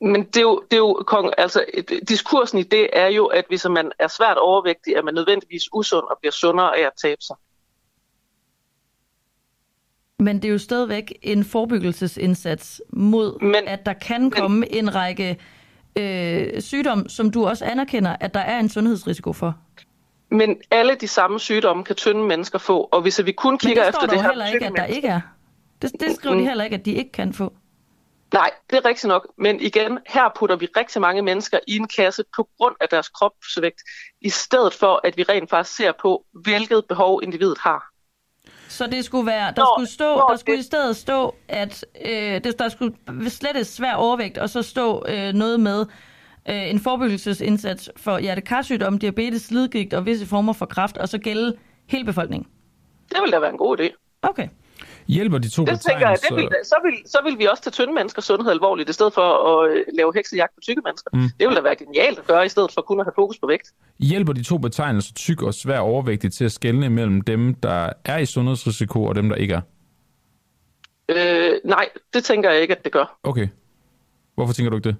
Men 0.01 0.23
det 0.23 0.37
er 0.37 0.41
jo, 0.41 0.63
det 0.71 0.77
er 0.77 0.77
jo 0.77 1.03
altså, 1.37 1.65
diskursen 2.09 2.59
i 2.59 2.63
det 2.63 2.89
er 2.93 3.07
jo, 3.07 3.25
at 3.25 3.45
hvis 3.47 3.65
man 3.69 3.91
er 3.99 4.07
svært 4.07 4.37
overvægtig, 4.37 4.93
er 4.93 5.01
man 5.01 5.13
nødvendigvis 5.13 5.63
usund 5.73 6.03
og 6.09 6.17
bliver 6.19 6.31
sundere 6.31 6.77
af 6.77 6.81
at 6.81 6.91
tabe 7.01 7.21
sig. 7.21 7.35
Men 10.19 10.35
det 10.35 10.45
er 10.45 10.51
jo 10.51 10.57
stadigvæk 10.57 11.17
en 11.21 11.43
forebyggelsesindsats 11.43 12.81
mod, 12.89 13.41
men, 13.41 13.67
at 13.67 13.85
der 13.85 13.93
kan 13.93 14.31
komme 14.31 14.59
men, 14.59 14.69
en 14.71 14.95
række 14.95 15.37
øh, 15.99 16.61
sygdomme, 16.61 17.09
som 17.09 17.31
du 17.31 17.45
også 17.45 17.65
anerkender, 17.65 18.15
at 18.19 18.33
der 18.33 18.39
er 18.39 18.59
en 18.59 18.69
sundhedsrisiko 18.69 19.33
for. 19.33 19.57
Men 20.29 20.61
alle 20.71 20.95
de 20.95 21.07
samme 21.07 21.39
sygdomme 21.39 21.83
kan 21.83 21.95
tynde 21.95 22.23
mennesker 22.23 22.59
få, 22.59 22.89
og 22.91 23.01
hvis 23.01 23.25
vi 23.25 23.31
kun 23.31 23.57
kigger 23.57 23.81
det 23.81 23.89
efter 23.89 24.07
det 24.07 24.21
her... 24.21 24.29
heller 24.29 24.45
ikke, 24.45 24.65
at 24.65 24.73
der 24.75 24.85
ikke 24.85 25.07
er. 25.07 25.21
Det, 25.81 25.91
det 25.99 26.15
skriver 26.15 26.35
mm. 26.35 26.41
de 26.41 26.47
heller 26.47 26.63
ikke, 26.63 26.73
at 26.73 26.85
de 26.85 26.91
ikke 26.91 27.11
kan 27.11 27.33
få. 27.33 27.53
Nej, 28.33 28.51
det 28.69 28.77
er 28.77 28.85
rigtigt 28.85 29.07
nok. 29.07 29.27
Men 29.37 29.61
igen, 29.61 29.99
her 30.07 30.29
putter 30.35 30.55
vi 30.55 30.67
rigtig 30.77 31.01
mange 31.01 31.21
mennesker 31.21 31.59
i 31.67 31.75
en 31.75 31.87
kasse 31.87 32.23
på 32.35 32.49
grund 32.57 32.75
af 32.81 32.89
deres 32.89 33.09
kropsvægt, 33.09 33.81
i 34.21 34.29
stedet 34.29 34.73
for, 34.73 35.01
at 35.03 35.17
vi 35.17 35.23
rent 35.23 35.49
faktisk 35.49 35.77
ser 35.77 35.91
på, 36.01 36.25
hvilket 36.43 36.85
behov 36.89 37.19
individet 37.23 37.57
har. 37.57 37.83
Så 38.69 38.87
det 38.87 39.05
skulle 39.05 39.25
være, 39.25 39.53
der 39.55 39.65
skulle 39.75 39.89
stå, 39.89 40.29
der 40.29 40.35
skulle 40.35 40.57
det... 40.57 40.63
i 40.63 40.65
stedet 40.65 40.95
stå, 40.95 41.35
at 41.47 41.85
øh, 42.05 42.43
det, 42.43 42.59
der 42.59 42.69
skulle 42.69 42.95
slet 43.29 43.67
svær 43.67 43.93
overvægt, 43.93 44.37
og 44.37 44.49
så 44.49 44.61
stå 44.61 45.05
øh, 45.07 45.33
noget 45.33 45.59
med, 45.59 45.85
øh, 46.49 46.69
en 46.69 46.79
forebyggelsesindsats 46.79 47.89
for 47.97 48.19
hjertekarsygdom, 48.19 48.99
diabetes, 48.99 49.41
slidgigt 49.41 49.93
og 49.93 50.05
visse 50.05 50.25
former 50.25 50.53
for 50.53 50.65
kræft, 50.65 50.97
og 50.97 51.09
så 51.09 51.17
gælde 51.17 51.55
hele 51.87 52.05
befolkningen? 52.05 52.47
Det 53.09 53.17
vil 53.23 53.31
da 53.31 53.39
være 53.39 53.49
en 53.49 53.57
god 53.57 53.79
idé. 53.79 54.19
Okay. 54.21 54.47
Hjælper 55.07 55.37
de 55.37 55.49
to 55.49 55.65
det 55.65 55.79
tænker 55.79 56.09
jeg, 56.09 56.17
det 56.29 56.35
vil, 56.35 56.49
så, 56.63 56.75
vil, 56.83 56.93
så 57.05 57.19
vil 57.23 57.39
vi 57.39 57.45
også 57.45 57.63
tage 57.63 57.71
tynde 57.71 57.93
menneskers 57.93 58.25
sundhed 58.25 58.51
alvorligt, 58.51 58.89
i 58.89 58.93
stedet 58.93 59.13
for 59.13 59.21
at 59.21 59.71
øh, 59.71 59.85
lave 59.93 60.11
heksejagt 60.15 60.55
på 60.55 60.59
tykke 60.61 60.81
mennesker. 60.85 61.09
Mm. 61.13 61.29
Det 61.39 61.47
vil 61.47 61.55
da 61.55 61.61
være 61.61 61.75
genialt 61.75 62.19
at 62.19 62.27
gøre, 62.27 62.45
i 62.45 62.49
stedet 62.49 62.71
for 62.73 62.81
kun 62.81 62.99
at 62.99 63.05
have 63.05 63.13
fokus 63.15 63.39
på 63.39 63.47
vægt. 63.47 63.71
Hjælper 63.99 64.33
de 64.33 64.43
to 64.43 64.57
betegnelser, 64.57 65.13
tyk 65.13 65.41
og 65.41 65.53
svær 65.53 65.79
overvægtig, 65.79 66.33
til 66.33 66.45
at 66.45 66.51
skelne 66.51 66.89
mellem 66.89 67.21
dem, 67.21 67.53
der 67.53 67.89
er 68.05 68.17
i 68.17 68.25
sundhedsrisiko, 68.25 69.03
og 69.03 69.15
dem, 69.15 69.29
der 69.29 69.35
ikke 69.35 69.53
er? 69.53 69.61
Øh, 71.09 71.59
nej, 71.65 71.89
det 72.13 72.23
tænker 72.23 72.51
jeg 72.51 72.61
ikke, 72.61 72.75
at 72.75 72.83
det 72.83 72.91
gør. 72.91 73.19
Okay. 73.23 73.47
Hvorfor 74.35 74.53
tænker 74.53 74.69
du 74.69 74.75
ikke 74.75 74.89
det? 74.89 74.95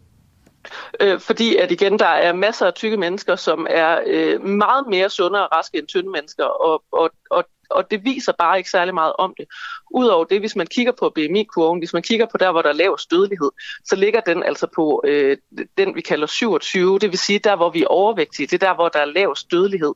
Øh, 1.00 1.20
fordi 1.20 1.56
at 1.56 1.72
igen, 1.72 2.00
der 2.00 2.06
er 2.06 2.34
masser 2.34 2.66
af 2.66 2.74
tykke 2.74 2.98
mennesker, 2.98 3.36
som 3.36 3.68
er 3.70 4.00
øh, 4.06 4.42
meget 4.44 4.88
mere 4.88 5.10
sunde 5.10 5.44
og 5.44 5.58
raske 5.58 5.78
end 5.78 5.88
tynde 5.88 6.10
mennesker, 6.10 6.46
og, 6.46 6.84
og, 6.92 7.10
og 7.30 7.46
og 7.70 7.92
det 7.92 8.06
viser 8.06 8.34
bare 8.40 8.58
ikke 8.58 8.70
særlig 8.70 8.94
meget 8.94 9.14
om 9.18 9.34
det. 9.38 9.46
Udover 9.92 10.26
det, 10.26 10.40
hvis 10.40 10.56
man 10.56 10.68
kigger 10.68 10.92
på 10.92 11.10
BMI-kurven, 11.16 11.80
hvis 11.80 11.94
man 11.94 12.04
kigger 12.04 12.26
på 12.26 12.38
der, 12.38 12.52
hvor 12.52 12.62
der 12.62 12.70
er 12.70 12.74
lavest 12.74 13.12
dødelighed, 13.12 13.52
så 13.86 13.96
ligger 13.96 14.22
den 14.22 14.44
altså 14.44 14.68
på 14.76 15.02
øh, 15.06 15.38
den, 15.78 15.96
vi 15.96 16.02
kalder 16.02 16.28
27, 16.28 17.00
det 17.00 17.12
vil 17.12 17.20
sige 17.20 17.40
der, 17.40 17.56
hvor 17.56 17.70
vi 17.70 17.82
er 17.84 17.88
overvægtige, 17.88 18.48
det 18.48 18.64
er 18.64 18.68
der, 18.68 18.76
hvor 18.76 18.90
der 18.90 19.00
er 19.00 19.06
lavest 19.06 19.52
dødelighed. 19.52 19.94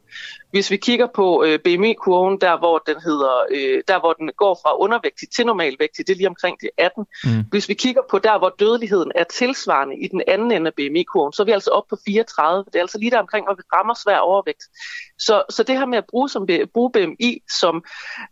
Hvis 0.51 0.71
vi 0.71 0.77
kigger 0.77 1.07
på 1.15 1.43
øh, 1.43 1.59
BMI-kurven, 1.59 2.41
der 2.41 2.57
hvor 2.57 2.77
den 2.77 2.95
hedder, 3.01 3.45
øh, 3.51 3.83
der 3.87 3.99
hvor 3.99 4.13
den 4.13 4.29
går 4.37 4.59
fra 4.63 4.77
undervægtig 4.77 5.29
til 5.35 5.45
normalvægtig, 5.45 6.07
det 6.07 6.13
er 6.13 6.17
lige 6.17 6.27
omkring 6.27 6.57
de 6.61 6.69
18. 6.77 7.05
Mm. 7.23 7.43
Hvis 7.51 7.69
vi 7.69 7.73
kigger 7.73 8.01
på 8.09 8.19
der, 8.19 8.37
hvor 8.37 8.55
dødeligheden 8.59 9.11
er 9.15 9.23
tilsvarende 9.23 9.95
i 9.97 10.07
den 10.07 10.21
anden 10.27 10.51
ende 10.51 10.67
af 10.67 10.73
BMI-kurven, 10.73 11.33
så 11.33 11.43
er 11.43 11.45
vi 11.45 11.51
altså 11.51 11.69
op 11.69 11.83
på 11.89 11.97
34. 12.05 12.65
Det 12.65 12.75
er 12.75 12.81
altså 12.81 12.97
lige 12.97 13.11
der 13.11 13.19
omkring, 13.19 13.45
hvor 13.45 13.55
vi 13.55 13.61
rammer 13.73 13.93
svær 14.03 14.17
overvægt. 14.17 14.63
Så, 15.19 15.43
så 15.49 15.63
det 15.63 15.77
her 15.77 15.85
med 15.85 15.97
at 15.97 16.05
bruge, 16.09 16.29
som, 16.29 16.47
bruge 16.73 16.91
BMI 16.91 17.41
som, 17.61 17.83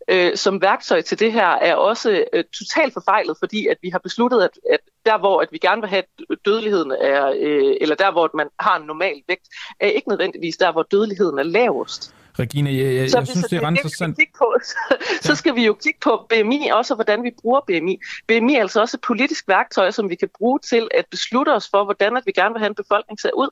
øh, 0.08 0.36
som 0.36 0.62
værktøj 0.62 1.00
til 1.02 1.18
det 1.18 1.32
her 1.32 1.50
er 1.68 1.74
også 1.74 2.24
øh, 2.32 2.44
totalt 2.58 2.92
forfejlet, 2.92 3.36
fordi 3.38 3.66
at 3.66 3.76
vi 3.82 3.88
har 3.88 3.98
besluttet, 3.98 4.40
at, 4.42 4.54
at 4.70 4.80
der 5.06 5.18
hvor 5.18 5.40
at 5.40 5.48
vi 5.52 5.58
gerne 5.58 5.82
vil 5.82 5.90
have, 5.90 6.02
at 6.30 6.36
dødeligheden 6.44 6.92
er, 7.00 7.26
øh, 7.40 7.76
eller 7.80 7.96
der 7.96 8.10
hvor 8.12 8.30
man 8.34 8.48
har 8.60 8.76
en 8.78 8.86
normal 8.86 9.22
vægt, 9.28 9.48
er 9.80 9.86
ikke 9.86 10.08
nødvendigvis 10.08 10.56
der, 10.56 10.72
hvor 10.72 10.82
dødeligheden 10.82 11.38
er 11.38 11.42
lavest. 11.42 12.14
Regina, 12.40 12.70
jeg, 12.70 12.94
jeg, 12.94 13.10
Så 13.10 13.18
jeg 13.18 13.26
synes, 13.26 13.46
det 13.46 13.56
er 13.56 13.66
ret 13.66 13.70
interessant. 13.70 14.16
kigge 14.18 14.32
på, 14.38 14.54
så, 14.64 14.76
så 15.20 15.34
skal 15.34 15.54
vi 15.54 15.66
jo 15.66 15.72
kigge 15.84 15.98
på 16.02 16.26
BMI 16.28 16.70
også, 16.72 16.94
og 16.94 16.96
hvordan 16.96 17.22
vi 17.22 17.30
bruger 17.42 17.60
BMI. 17.66 17.98
BMI 18.28 18.54
er 18.54 18.60
altså 18.60 18.80
også 18.80 18.96
et 18.96 19.00
politisk 19.00 19.48
værktøj, 19.48 19.90
som 19.90 20.10
vi 20.10 20.14
kan 20.14 20.28
bruge 20.38 20.58
til 20.58 20.88
at 20.94 21.04
beslutte 21.10 21.50
os 21.54 21.68
for, 21.70 21.84
hvordan 21.84 22.16
at 22.16 22.22
vi 22.26 22.32
gerne 22.32 22.52
vil 22.52 22.58
have 22.58 22.68
en 22.68 22.74
befolkning 22.74 23.20
ser 23.20 23.30
ud. 23.36 23.48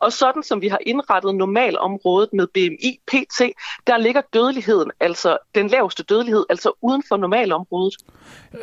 Og 0.00 0.12
sådan 0.12 0.42
som 0.42 0.60
vi 0.60 0.68
har 0.68 0.78
indrettet 0.86 1.34
normalområdet 1.34 2.28
med 2.32 2.46
BMI 2.54 3.00
PT, 3.06 3.40
der 3.86 3.96
ligger 3.98 4.22
dødeligheden, 4.32 4.90
altså 5.00 5.38
den 5.54 5.68
laveste 5.68 6.02
dødelighed, 6.02 6.44
altså 6.50 6.72
uden 6.82 7.02
for 7.08 7.16
normalområdet. 7.16 7.94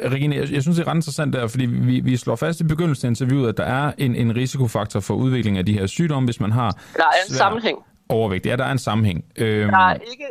Regina, 0.06 0.36
jeg, 0.36 0.52
jeg 0.52 0.62
synes, 0.62 0.78
det 0.78 0.88
er 0.88 0.92
ret 0.92 0.96
interessant 0.96 1.34
der, 1.34 1.48
fordi 1.48 1.66
vi, 1.66 2.00
vi 2.00 2.18
slår 2.18 2.36
fast 2.36 2.60
i 2.60 2.64
begyndelsen 2.64 3.06
af 3.08 3.10
interviewet, 3.10 3.50
at 3.50 3.58
der 3.58 3.64
er 3.64 3.92
en, 3.98 4.16
en 4.16 4.36
risikofaktor 4.36 5.00
for 5.00 5.14
udvikling 5.14 5.58
af 5.58 5.66
de 5.66 5.74
her 5.74 5.88
sygdomme, 5.88 6.28
hvis 6.28 6.40
man 6.40 6.52
har... 6.52 6.72
Der 6.72 7.04
er 7.04 7.08
en 7.28 7.30
svær 7.30 7.38
sammenhæng. 7.38 7.78
Overvægt. 8.10 8.46
Ja, 8.46 8.56
der 8.56 8.64
er 8.64 8.72
en 8.72 8.78
sammenhæng. 8.78 9.26
Øhm, 9.38 9.70
Der 9.70 9.78
er 9.78 9.94
ikke 9.94 10.26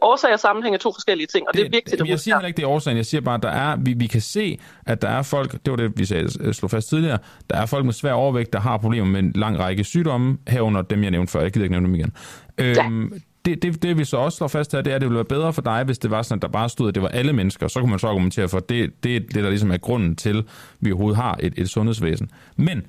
årsag 0.00 0.32
og 0.32 0.40
sammenhæng 0.40 0.74
er 0.74 0.78
to 0.78 0.92
forskellige 0.92 1.26
ting, 1.26 1.48
og 1.48 1.54
det, 1.54 1.60
det 1.60 1.66
er 1.66 1.70
vigtigt 1.70 2.02
at 2.02 2.08
Jeg 2.08 2.20
siger 2.20 2.36
heller 2.36 2.46
ikke, 2.46 2.56
det 2.56 2.62
er 2.62 2.68
årsagen. 2.68 2.96
Jeg 2.96 3.06
siger 3.06 3.20
bare, 3.20 3.34
at 3.34 3.42
der 3.42 3.48
er, 3.48 3.76
vi, 3.76 3.92
vi 3.92 4.06
kan 4.06 4.20
se, 4.20 4.58
at 4.86 5.02
der 5.02 5.08
er 5.08 5.22
folk, 5.22 5.52
det 5.52 5.70
var 5.70 5.76
det, 5.76 5.92
vi 5.96 6.04
sagde, 6.04 6.54
slog 6.54 6.70
fast 6.70 6.88
tidligere, 6.88 7.18
der 7.50 7.56
er 7.56 7.66
folk 7.66 7.84
med 7.84 7.92
svær 7.92 8.12
overvægt, 8.12 8.52
der 8.52 8.60
har 8.60 8.76
problemer 8.76 9.06
med 9.06 9.20
en 9.20 9.32
lang 9.34 9.58
række 9.58 9.84
sygdomme, 9.84 10.38
herunder 10.48 10.82
dem, 10.82 11.02
jeg 11.02 11.10
nævnte 11.10 11.32
før. 11.32 11.40
Jeg 11.40 11.52
gider 11.52 11.64
ikke 11.64 11.72
nævne 11.72 11.86
dem 11.86 11.94
igen. 11.94 12.12
Øhm, 12.58 13.20
det, 13.44 13.62
det, 13.62 13.82
det, 13.82 13.98
vi 13.98 14.04
så 14.04 14.16
også 14.16 14.36
slår 14.36 14.48
fast 14.48 14.72
her, 14.72 14.80
det 14.80 14.90
er, 14.90 14.94
at 14.94 15.00
det 15.00 15.08
ville 15.08 15.16
være 15.16 15.24
bedre 15.24 15.52
for 15.52 15.62
dig, 15.62 15.84
hvis 15.84 15.98
det 15.98 16.10
var 16.10 16.22
sådan, 16.22 16.38
at 16.38 16.42
der 16.42 16.48
bare 16.48 16.68
stod, 16.68 16.88
at 16.88 16.94
det 16.94 17.02
var 17.02 17.08
alle 17.08 17.32
mennesker. 17.32 17.68
Så 17.68 17.80
kunne 17.80 17.90
man 17.90 17.98
så 17.98 18.06
argumentere 18.08 18.48
for, 18.48 18.56
at 18.58 18.68
det, 18.68 19.04
det 19.04 19.16
er 19.16 19.20
det, 19.20 19.34
der 19.34 19.48
ligesom 19.48 19.70
er 19.70 19.76
grunden 19.76 20.16
til, 20.16 20.38
at 20.38 20.44
vi 20.80 20.92
overhovedet 20.92 21.16
har 21.16 21.38
et, 21.40 21.52
et 21.56 21.68
sundhedsvæsen. 21.70 22.30
Men 22.56 22.86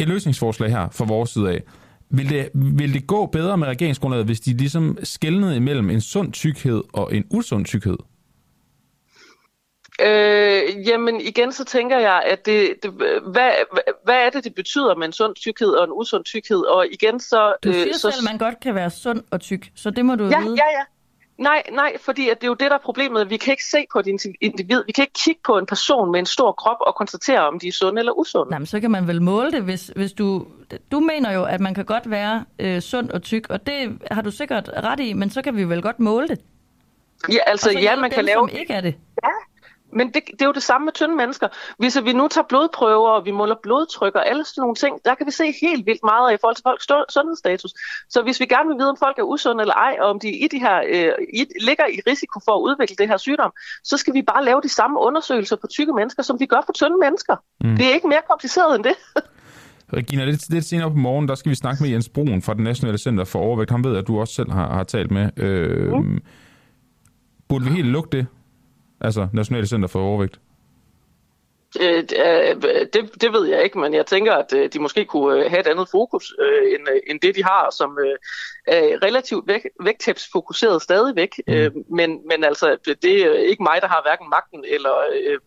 et 0.00 0.08
løsningsforslag 0.08 0.70
her 0.70 0.88
fra 0.92 1.04
vores 1.04 1.30
side 1.30 1.50
af, 1.50 1.62
vil 2.10 2.30
det, 2.30 2.50
vil 2.54 2.94
det 2.94 3.06
gå 3.06 3.26
bedre 3.26 3.58
med 3.58 3.66
regeringsgrundlaget, 3.68 4.26
hvis 4.26 4.40
de 4.40 4.56
ligesom 4.56 4.98
skældnede 5.02 5.56
imellem 5.56 5.90
en 5.90 6.00
sund 6.00 6.32
tykkhed 6.32 6.82
og 6.92 7.14
en 7.16 7.24
usund 7.30 7.64
tykkhed? 7.64 7.96
Øh, 10.00 10.86
jamen 10.88 11.20
igen, 11.20 11.52
så 11.52 11.64
tænker 11.64 11.98
jeg, 11.98 12.22
at 12.26 12.46
det, 12.46 12.74
det, 12.82 12.90
hvad, 13.32 13.50
hvad 14.04 14.14
er 14.14 14.30
det, 14.30 14.44
det 14.44 14.54
betyder 14.54 14.94
med 14.94 15.06
en 15.06 15.12
sund 15.12 15.34
tykkhed 15.34 15.68
og 15.68 15.84
en 15.84 15.90
usund 15.92 16.24
tykkhed? 16.24 16.58
Og 16.58 16.86
igen 16.92 17.20
så... 17.20 17.54
Du 17.64 17.72
siger 17.72 17.86
øh, 17.86 17.94
så, 17.94 18.00
selv, 18.00 18.14
at 18.18 18.24
man 18.32 18.38
godt 18.38 18.60
kan 18.60 18.74
være 18.74 18.90
sund 18.90 19.22
og 19.30 19.40
tyk, 19.40 19.70
så 19.74 19.90
det 19.90 20.04
må 20.04 20.14
du 20.14 20.24
Ja, 20.24 20.40
vide. 20.40 20.54
ja, 20.54 20.78
ja. 20.78 20.84
Nej, 21.38 21.62
nej, 21.72 21.96
fordi 22.00 22.28
at 22.28 22.40
det 22.40 22.44
er 22.44 22.48
jo 22.48 22.54
det, 22.54 22.70
der 22.70 22.76
er 22.76 22.84
problemet. 22.84 23.30
Vi 23.30 23.36
kan 23.36 23.52
ikke 23.52 23.64
se 23.64 23.86
på 23.92 23.98
et 23.98 24.06
individ. 24.40 24.82
Vi 24.86 24.92
kan 24.92 25.02
ikke 25.02 25.18
kigge 25.24 25.40
på 25.44 25.58
en 25.58 25.66
person 25.66 26.12
med 26.12 26.20
en 26.20 26.26
stor 26.26 26.52
krop 26.52 26.76
og 26.80 26.94
konstatere, 26.94 27.40
om 27.48 27.58
de 27.58 27.68
er 27.68 27.72
sunde 27.72 27.98
eller 27.98 28.12
usunde. 28.12 28.50
Nej, 28.50 28.58
men 28.58 28.66
så 28.66 28.80
kan 28.80 28.90
man 28.90 29.08
vel 29.08 29.22
måle 29.22 29.50
det, 29.50 29.62
hvis, 29.62 29.92
hvis 29.96 30.12
du... 30.12 30.46
Du 30.92 31.00
mener 31.00 31.32
jo, 31.32 31.44
at 31.44 31.60
man 31.60 31.74
kan 31.74 31.84
godt 31.84 32.10
være 32.10 32.44
øh, 32.58 32.80
sund 32.80 33.10
og 33.10 33.22
tyk, 33.22 33.46
og 33.50 33.66
det 33.66 33.98
har 34.10 34.22
du 34.22 34.30
sikkert 34.30 34.70
ret 34.76 35.00
i, 35.00 35.12
men 35.12 35.30
så 35.30 35.42
kan 35.42 35.56
vi 35.56 35.64
vel 35.64 35.82
godt 35.82 36.00
måle 36.00 36.28
det. 36.28 36.40
Ja, 37.32 37.38
altså 37.46 37.70
ja, 37.70 37.96
man 37.96 38.10
kan 38.10 38.18
dem, 38.18 38.26
lave... 38.26 38.48
som 38.48 38.58
ikke 38.60 38.74
er 38.74 38.80
det. 38.80 38.94
Ja, 39.24 39.30
men 39.98 40.06
det, 40.14 40.22
det 40.32 40.42
er 40.42 40.46
jo 40.46 40.52
det 40.52 40.62
samme 40.62 40.84
med 40.84 40.92
tynde 40.92 41.16
mennesker. 41.16 41.48
Hvis 41.78 41.98
vi 42.04 42.12
nu 42.12 42.28
tager 42.28 42.46
blodprøver, 42.48 43.10
og 43.10 43.24
vi 43.24 43.30
måler 43.30 43.56
blodtryk 43.62 44.14
og 44.14 44.28
alle 44.30 44.44
sådan 44.44 44.62
nogle 44.62 44.74
ting, 44.74 44.94
der 45.04 45.14
kan 45.14 45.26
vi 45.26 45.30
se 45.30 45.44
helt 45.62 45.86
vildt 45.86 46.04
meget 46.04 46.34
i 46.34 46.38
forhold 46.40 46.56
til 46.56 46.64
folks 46.68 46.86
sundhedsstatus. 47.14 47.72
Så 48.08 48.22
hvis 48.22 48.40
vi 48.40 48.46
gerne 48.46 48.68
vil 48.68 48.78
vide, 48.80 48.90
om 48.94 48.96
folk 49.04 49.18
er 49.18 49.22
usunde 49.22 49.60
eller 49.60 49.74
ej, 49.74 49.94
og 50.00 50.06
om 50.12 50.20
de 50.20 50.28
i 50.44 50.48
de 50.48 50.58
her, 50.58 50.76
øh, 50.94 51.12
i, 51.40 51.46
ligger 51.68 51.86
i 51.86 51.98
risiko 52.10 52.40
for 52.44 52.52
at 52.58 52.62
udvikle 52.68 52.96
det 53.00 53.08
her 53.08 53.16
sygdom, 53.16 53.52
så 53.84 53.96
skal 53.96 54.14
vi 54.14 54.22
bare 54.22 54.44
lave 54.44 54.60
de 54.62 54.68
samme 54.68 55.00
undersøgelser 55.00 55.56
på 55.56 55.66
tykke 55.66 55.92
mennesker, 55.92 56.22
som 56.22 56.40
vi 56.40 56.46
gør 56.46 56.62
på 56.66 56.72
tynde 56.72 56.98
mennesker. 57.04 57.36
Mm. 57.60 57.76
Det 57.76 57.86
er 57.86 57.94
ikke 57.94 58.08
mere 58.08 58.24
kompliceret 58.30 58.76
end 58.76 58.84
det. 58.84 58.96
Regina, 59.98 60.24
lidt, 60.24 60.50
lidt 60.50 60.64
senere 60.64 60.90
på 60.90 60.96
morgen, 60.96 61.28
der 61.28 61.34
skal 61.34 61.50
vi 61.50 61.54
snakke 61.54 61.82
med 61.82 61.90
Jens 61.90 62.08
Brun 62.08 62.42
fra 62.42 62.54
det 62.54 62.62
Nationale 62.62 62.98
Center 62.98 63.24
for 63.24 63.38
Overvægt. 63.38 63.70
Han 63.70 63.84
ved, 63.84 63.96
at 63.96 64.06
du 64.06 64.20
også 64.20 64.34
selv 64.34 64.50
har, 64.50 64.72
har 64.74 64.84
talt 64.84 65.10
med. 65.10 65.30
Øh, 65.36 65.92
mm. 65.92 66.18
Burde 67.48 67.64
vi 67.64 67.70
helt 67.70 67.88
lukke 67.88 68.16
det? 68.16 68.26
Altså, 69.00 69.28
Nationale 69.32 69.66
Center 69.66 69.88
for 69.88 70.00
Overvægt. 70.00 70.40
Øh, 71.80 72.02
det, 72.92 73.22
det 73.22 73.32
ved 73.32 73.46
jeg 73.46 73.64
ikke, 73.64 73.78
men 73.78 73.94
jeg 73.94 74.06
tænker, 74.06 74.34
at 74.34 74.52
øh, 74.52 74.72
de 74.72 74.78
måske 74.78 75.04
kunne 75.04 75.44
øh, 75.44 75.50
have 75.50 75.60
et 75.60 75.66
andet 75.66 75.88
fokus 75.90 76.34
øh, 76.40 76.72
end, 76.74 76.88
øh, 76.88 77.00
end 77.06 77.20
det, 77.20 77.36
de 77.36 77.44
har, 77.44 77.70
som 77.70 77.98
øh, 77.98 78.16
er 78.66 79.06
relativt 79.06 79.48
væk, 79.48 79.60
vægttabsfokuseret 79.84 80.82
stadigvæk. 80.82 81.30
Mm. 81.46 81.54
Øh, 81.54 81.70
men, 81.90 82.20
men 82.28 82.44
altså, 82.44 82.76
det 83.02 83.22
er 83.22 83.32
ikke 83.32 83.62
mig, 83.62 83.78
der 83.80 83.88
har 83.88 84.02
hverken 84.04 84.28
magten 84.30 84.64
eller 84.68 84.94
øh, 85.12 85.38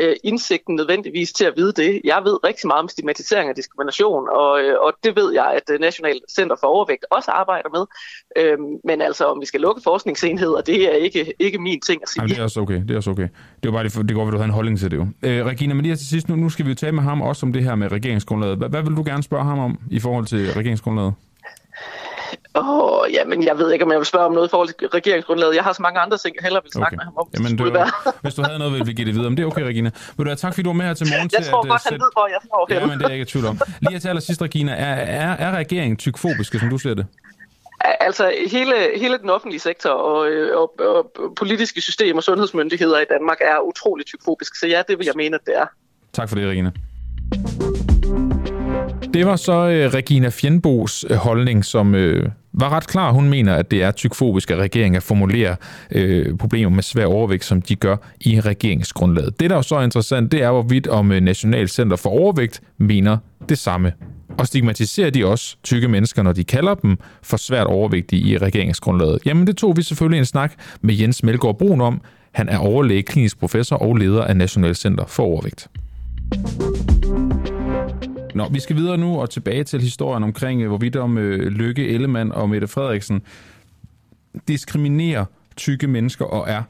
øh, 0.00 0.16
indsigten 0.24 0.74
nødvendigvis 0.74 1.32
til 1.32 1.44
at 1.44 1.52
vide 1.56 1.72
det. 1.72 2.00
Jeg 2.04 2.20
ved 2.24 2.44
rigtig 2.44 2.66
meget 2.66 2.82
om 2.82 2.88
stigmatisering 2.88 3.50
og 3.50 3.56
diskrimination, 3.56 4.28
og, 4.28 4.60
øh, 4.60 4.74
og 4.80 4.92
det 5.04 5.16
ved 5.16 5.32
jeg, 5.32 5.52
at 5.58 5.74
øh, 5.74 5.80
National 5.80 6.20
Center 6.36 6.56
for 6.60 6.66
Overvægt 6.66 7.04
også 7.10 7.30
arbejder 7.30 7.68
med. 7.76 7.84
Øh, 8.36 8.58
men 8.84 9.00
altså, 9.00 9.24
om 9.24 9.40
vi 9.40 9.46
skal 9.46 9.60
lukke 9.60 9.80
forskningsenheder, 9.84 10.60
det 10.60 10.92
er 10.92 10.96
ikke, 10.96 11.32
ikke 11.38 11.58
min 11.58 11.80
ting 11.80 12.02
at 12.02 12.08
sige. 12.08 12.22
Jamen, 12.22 12.30
det 12.30 12.38
er 12.38 12.42
også 12.42 12.60
okay. 12.60 12.80
Det 12.82 12.90
er 12.90 12.96
også 12.96 13.10
okay. 13.10 13.28
Det 13.62 13.72
var 13.72 13.72
bare 13.72 13.84
det, 13.84 14.08
det 14.08 14.14
går, 14.14 14.26
at 14.26 14.32
du 14.32 14.36
havde 14.36 14.48
en 14.48 14.54
holdning 14.54 14.78
til 14.78 14.90
det 14.90 14.96
jo. 14.96 15.06
Øh, 15.22 15.46
Regina, 15.46 15.74
men 15.74 15.82
lige 15.82 15.96
til 15.96 16.08
sidst, 16.08 16.28
nu, 16.28 16.36
nu 16.36 16.48
skal 16.48 16.64
vi 16.64 16.70
jo 16.70 16.74
tale 16.74 16.92
med 16.92 17.02
ham 17.02 17.22
også 17.22 17.46
om 17.46 17.52
det 17.52 17.64
her 17.64 17.74
med 17.74 17.92
regeringsgrundlaget. 17.92 18.58
Hvad, 18.58 18.68
hvad 18.68 18.82
vil 18.82 18.96
du 18.96 19.02
gerne 19.06 19.22
spørge 19.22 19.44
ham 19.44 19.58
om 19.58 19.78
i 19.90 20.00
forhold 20.00 20.26
til 20.26 20.52
regeringsgrundlaget? 20.52 21.14
Åh, 22.54 22.68
oh, 22.68 23.12
jamen, 23.12 23.44
jeg 23.44 23.58
ved 23.58 23.72
ikke, 23.72 23.84
om 23.84 23.90
jeg 23.90 23.98
vil 23.98 24.06
spørge 24.06 24.26
om 24.26 24.32
noget 24.32 24.48
i 24.48 24.50
forhold 24.50 24.68
til 24.68 24.88
regeringsgrundlaget. 24.88 25.54
Jeg 25.56 25.64
har 25.64 25.72
så 25.72 25.82
mange 25.82 26.00
andre 26.00 26.18
ting, 26.18 26.36
jeg 26.36 26.42
hellere 26.42 26.62
vil 26.62 26.72
snakke 26.72 26.94
Okay. 26.94 26.96
med 26.96 27.04
ham 27.04 27.14
om. 27.16 27.26
Jamen, 27.34 27.58
det 27.58 27.64
var, 27.66 27.72
være. 27.72 27.90
hvis 28.24 28.34
du 28.34 28.42
havde 28.42 28.58
noget, 28.58 28.72
ville 28.72 28.86
vi 28.86 28.92
give 28.92 29.06
det 29.06 29.14
videre. 29.14 29.30
Men 29.30 29.36
det 29.36 29.42
er 29.42 29.46
okay, 29.46 29.62
Regina. 29.62 29.90
Vil 30.16 30.24
du 30.26 30.30
have 30.30 30.36
tak, 30.36 30.54
fordi 30.54 30.62
du 30.62 30.68
var 30.68 30.74
med 30.74 30.86
her 30.86 30.94
til 30.94 31.06
morgen 31.06 31.30
Jeg 31.32 31.42
til 31.42 31.50
tror 31.50 31.58
at, 31.60 31.64
øh, 31.66 31.70
godt, 31.70 31.82
han 31.82 31.90
sætte- 31.92 32.04
ved, 32.04 32.10
hvor 32.14 32.26
jeg 32.28 32.40
står 32.44 32.66
Ja, 32.70 32.86
men 32.86 32.98
det 32.98 33.04
er 33.04 33.08
jeg 33.08 33.16
ikke 33.18 33.22
i 33.22 33.32
tvivl 33.32 33.46
om. 33.46 33.60
Lige 33.80 33.92
her 33.92 33.98
til 34.00 34.08
allersidst, 34.08 34.42
Regina, 34.42 34.72
er, 34.72 34.94
er, 35.24 35.30
er 35.46 35.50
regeringen 35.56 35.96
tykfobiske, 35.96 36.58
som 36.58 36.68
du 36.70 36.78
ser 36.78 36.94
det? 36.94 37.06
Altså, 38.00 38.32
hele, 38.50 38.74
hele 38.96 39.18
den 39.18 39.30
offentlige 39.30 39.60
sektor 39.60 39.90
og, 39.90 40.28
øh, 40.28 40.56
og, 40.60 40.74
og 40.80 41.12
politiske 41.36 41.80
systemer 41.80 42.16
og 42.16 42.24
sundhedsmyndigheder 42.24 42.98
i 43.00 43.04
Danmark 43.10 43.36
er 43.40 43.60
utroligt 43.68 44.08
tykfobisk. 44.08 44.56
Så 44.60 44.66
ja, 44.66 44.82
det 44.88 44.98
vil 44.98 45.04
jeg 45.04 45.14
mene, 45.16 45.34
at 45.34 45.40
det 45.46 45.56
er. 45.56 45.66
Tak 46.12 46.28
for 46.28 46.36
det, 46.36 46.48
Regina. 46.48 46.70
Det 49.14 49.26
var 49.26 49.36
så 49.36 49.68
øh, 49.68 49.94
Regina 49.94 50.28
Fjendbos 50.28 51.04
øh, 51.10 51.16
holdning, 51.16 51.64
som 51.64 51.94
øh, 51.94 52.28
var 52.52 52.70
ret 52.70 52.86
klar. 52.86 53.12
Hun 53.12 53.28
mener, 53.28 53.54
at 53.54 53.70
det 53.70 53.82
er 53.82 53.90
tykfobisk 53.90 54.50
af 54.50 54.56
regeringen 54.56 54.96
at 54.96 55.02
formulere 55.02 55.56
øh, 55.92 56.36
problemer 56.38 56.70
med 56.70 56.82
svær 56.82 57.06
overvægt, 57.06 57.44
som 57.44 57.62
de 57.62 57.76
gør 57.76 57.96
i 58.20 58.40
regeringsgrundlaget. 58.40 59.40
Det, 59.40 59.50
der 59.50 59.56
er 59.56 59.62
så 59.62 59.80
interessant, 59.80 60.32
det 60.32 60.42
er, 60.42 60.50
hvorvidt 60.50 60.86
om 60.86 61.12
øh, 61.12 61.20
National 61.20 61.68
Center 61.68 61.96
for 61.96 62.10
Overvægt 62.10 62.60
mener 62.78 63.16
det 63.48 63.58
samme. 63.58 63.92
Og 64.38 64.46
stigmatiserer 64.46 65.10
de 65.10 65.26
også 65.26 65.56
tykke 65.64 65.88
mennesker, 65.88 66.22
når 66.22 66.32
de 66.32 66.44
kalder 66.44 66.74
dem 66.74 66.98
for 67.22 67.36
svært 67.36 67.66
overvægtige 67.66 68.22
i 68.22 68.38
regeringsgrundlaget? 68.38 69.18
Jamen, 69.26 69.46
det 69.46 69.56
tog 69.56 69.76
vi 69.76 69.82
selvfølgelig 69.82 70.18
en 70.18 70.24
snak 70.24 70.52
med 70.80 70.94
Jens 70.94 71.22
Melgaard 71.22 71.58
Brun 71.58 71.80
om. 71.80 72.00
Han 72.32 72.48
er 72.48 72.58
overlæge, 72.58 73.02
klinisk 73.02 73.38
professor 73.38 73.76
og 73.76 73.96
leder 73.96 74.24
af 74.24 74.36
National 74.36 74.76
Center 74.76 75.04
for 75.06 75.22
Overvægt. 75.22 75.68
Nå, 78.38 78.48
vi 78.48 78.60
skal 78.60 78.76
videre 78.76 78.98
nu 78.98 79.20
og 79.20 79.30
tilbage 79.30 79.64
til 79.64 79.80
historien 79.80 80.24
omkring, 80.24 80.62
øh, 80.62 80.68
hvorvidt 80.68 80.96
om 80.96 81.18
øh, 81.18 81.46
Lykke 81.46 81.88
Ellemann 81.88 82.32
og 82.32 82.50
Mette 82.50 82.68
Frederiksen 82.68 83.22
diskriminerer 84.48 85.24
tykke 85.56 85.86
mennesker 85.86 86.24
og 86.24 86.50
er 86.50 86.62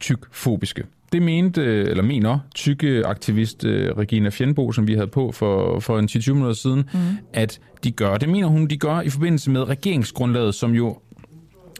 tykfobiske. 0.00 0.84
Det 1.12 1.22
mente, 1.22 1.60
øh, 1.60 1.90
eller 1.90 2.02
mener, 2.02 2.38
tykke 2.54 3.06
aktivist 3.06 3.64
øh, 3.64 3.96
Regina 3.98 4.28
Fjendbo, 4.28 4.72
som 4.72 4.86
vi 4.86 4.94
havde 4.94 5.06
på 5.06 5.32
for, 5.32 5.80
for 5.80 5.98
en 5.98 6.08
10-20 6.10 6.32
minutter 6.32 6.54
siden, 6.54 6.84
mm. 6.92 7.00
at 7.32 7.60
de 7.84 7.90
gør. 7.90 8.16
Det 8.16 8.28
mener 8.28 8.46
hun, 8.46 8.66
de 8.66 8.76
gør 8.76 9.00
i 9.00 9.10
forbindelse 9.10 9.50
med 9.50 9.68
regeringsgrundlaget, 9.68 10.54
som 10.54 10.72
jo 10.72 10.98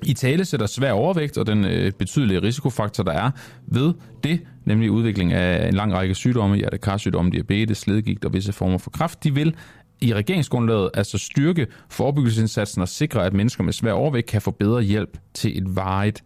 i 0.03 0.15
tale 0.15 0.45
sætter 0.45 0.67
svær 0.67 0.93
overvægt 0.93 1.39
og 1.39 1.47
den 1.47 1.65
øh, 1.65 1.93
betydelige 1.93 2.43
risikofaktor, 2.43 3.05
der 3.05 3.13
er 3.13 3.31
ved 3.67 3.95
det, 4.25 4.41
nemlig 4.65 4.91
udvikling 4.91 5.33
af 5.33 5.69
en 5.69 5.75
lang 5.75 5.95
række 5.95 6.15
sygdomme, 6.15 6.57
hjertekarsygdomme, 6.57 7.31
diabetes, 7.31 7.79
sledgigt 7.79 8.25
og 8.25 8.33
visse 8.33 8.53
former 8.53 8.79
for 8.79 8.91
kræft. 8.91 9.25
De 9.25 9.35
vil 9.35 9.55
i 10.01 10.15
regeringsgrundlaget 10.15 10.91
altså 10.95 11.19
styrke 11.19 11.67
forebyggelsesindsatsen 11.89 12.83
og 12.83 12.89
sikre, 12.89 13.27
at 13.27 13.33
mennesker 13.33 13.65
med 13.65 13.73
svær 13.73 13.93
overvægt 13.93 14.27
kan 14.27 14.43
få 14.43 14.51
bedre 14.51 14.83
hjælp 14.83 15.19
til 15.35 15.59
et 15.59 15.77
varigt 15.77 16.25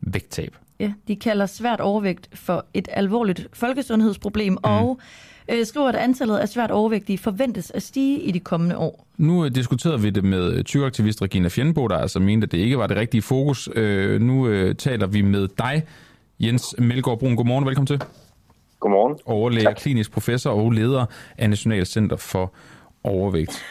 vægttab. 0.00 0.56
Ja, 0.80 0.92
de 1.08 1.16
kalder 1.16 1.46
svært 1.46 1.80
overvægt 1.80 2.28
for 2.34 2.66
et 2.74 2.88
alvorligt 2.92 3.48
folkesundhedsproblem, 3.52 4.52
mm. 4.52 4.58
og 4.62 5.00
øh, 5.52 5.66
skriver, 5.66 5.88
at 5.88 5.94
antallet 5.94 6.38
af 6.38 6.48
svært 6.48 6.70
overvægtige 6.70 7.18
forventes 7.18 7.70
at 7.70 7.82
stige 7.82 8.20
i 8.20 8.30
de 8.30 8.40
kommende 8.40 8.76
år. 8.76 9.06
Nu 9.16 9.44
øh, 9.44 9.54
diskuterede 9.54 10.00
vi 10.00 10.10
det 10.10 10.24
med 10.24 10.64
tykaktivist 10.64 11.22
Regina 11.22 11.48
Fjendbo, 11.48 11.88
der 11.88 11.96
altså 11.96 12.20
mente, 12.20 12.44
at 12.44 12.52
det 12.52 12.58
ikke 12.58 12.78
var 12.78 12.86
det 12.86 12.96
rigtige 12.96 13.22
fokus. 13.22 13.68
Øh, 13.74 14.20
nu 14.20 14.48
øh, 14.48 14.74
taler 14.74 15.06
vi 15.06 15.22
med 15.22 15.48
dig, 15.58 15.82
Jens 16.42 16.74
Melgaard 16.78 17.18
Brun. 17.18 17.36
Godmorgen 17.36 17.64
og 17.64 17.66
velkommen 17.66 17.86
til. 17.86 18.02
Godmorgen. 18.80 19.18
Overlæge, 19.24 19.74
klinisk 19.76 20.12
professor 20.12 20.50
og 20.50 20.70
leder 20.70 21.06
af 21.38 21.50
National 21.50 21.86
Center 21.86 22.16
for 22.16 22.54
Overvægt. 23.04 23.64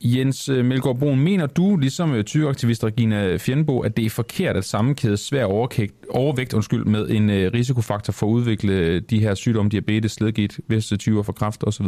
Jens 0.00 0.48
øh, 0.48 0.64
Melgaard 0.64 0.98
Brun, 0.98 1.20
mener 1.20 1.46
du, 1.46 1.76
ligesom 1.76 2.14
øh, 2.14 2.24
tyreaktivist 2.24 2.84
Regina 2.84 3.36
Fjernbo, 3.36 3.80
at 3.80 3.96
det 3.96 4.06
er 4.06 4.10
forkert 4.10 4.56
at 4.56 4.64
sammenkæde 4.64 5.16
svær 5.16 5.44
overvægt 6.10 6.54
undskyld, 6.54 6.84
med 6.84 7.08
en 7.10 7.30
øh, 7.30 7.52
risikofaktor 7.52 8.12
for 8.12 8.26
at 8.26 8.30
udvikle 8.30 9.00
de 9.00 9.20
her 9.20 9.34
sygdomme, 9.34 9.70
diabetes, 9.70 10.20
ledgigt, 10.20 10.60
visse 10.68 10.96
typer 10.96 11.22
for 11.22 11.32
kræft 11.32 11.64
osv.? 11.64 11.86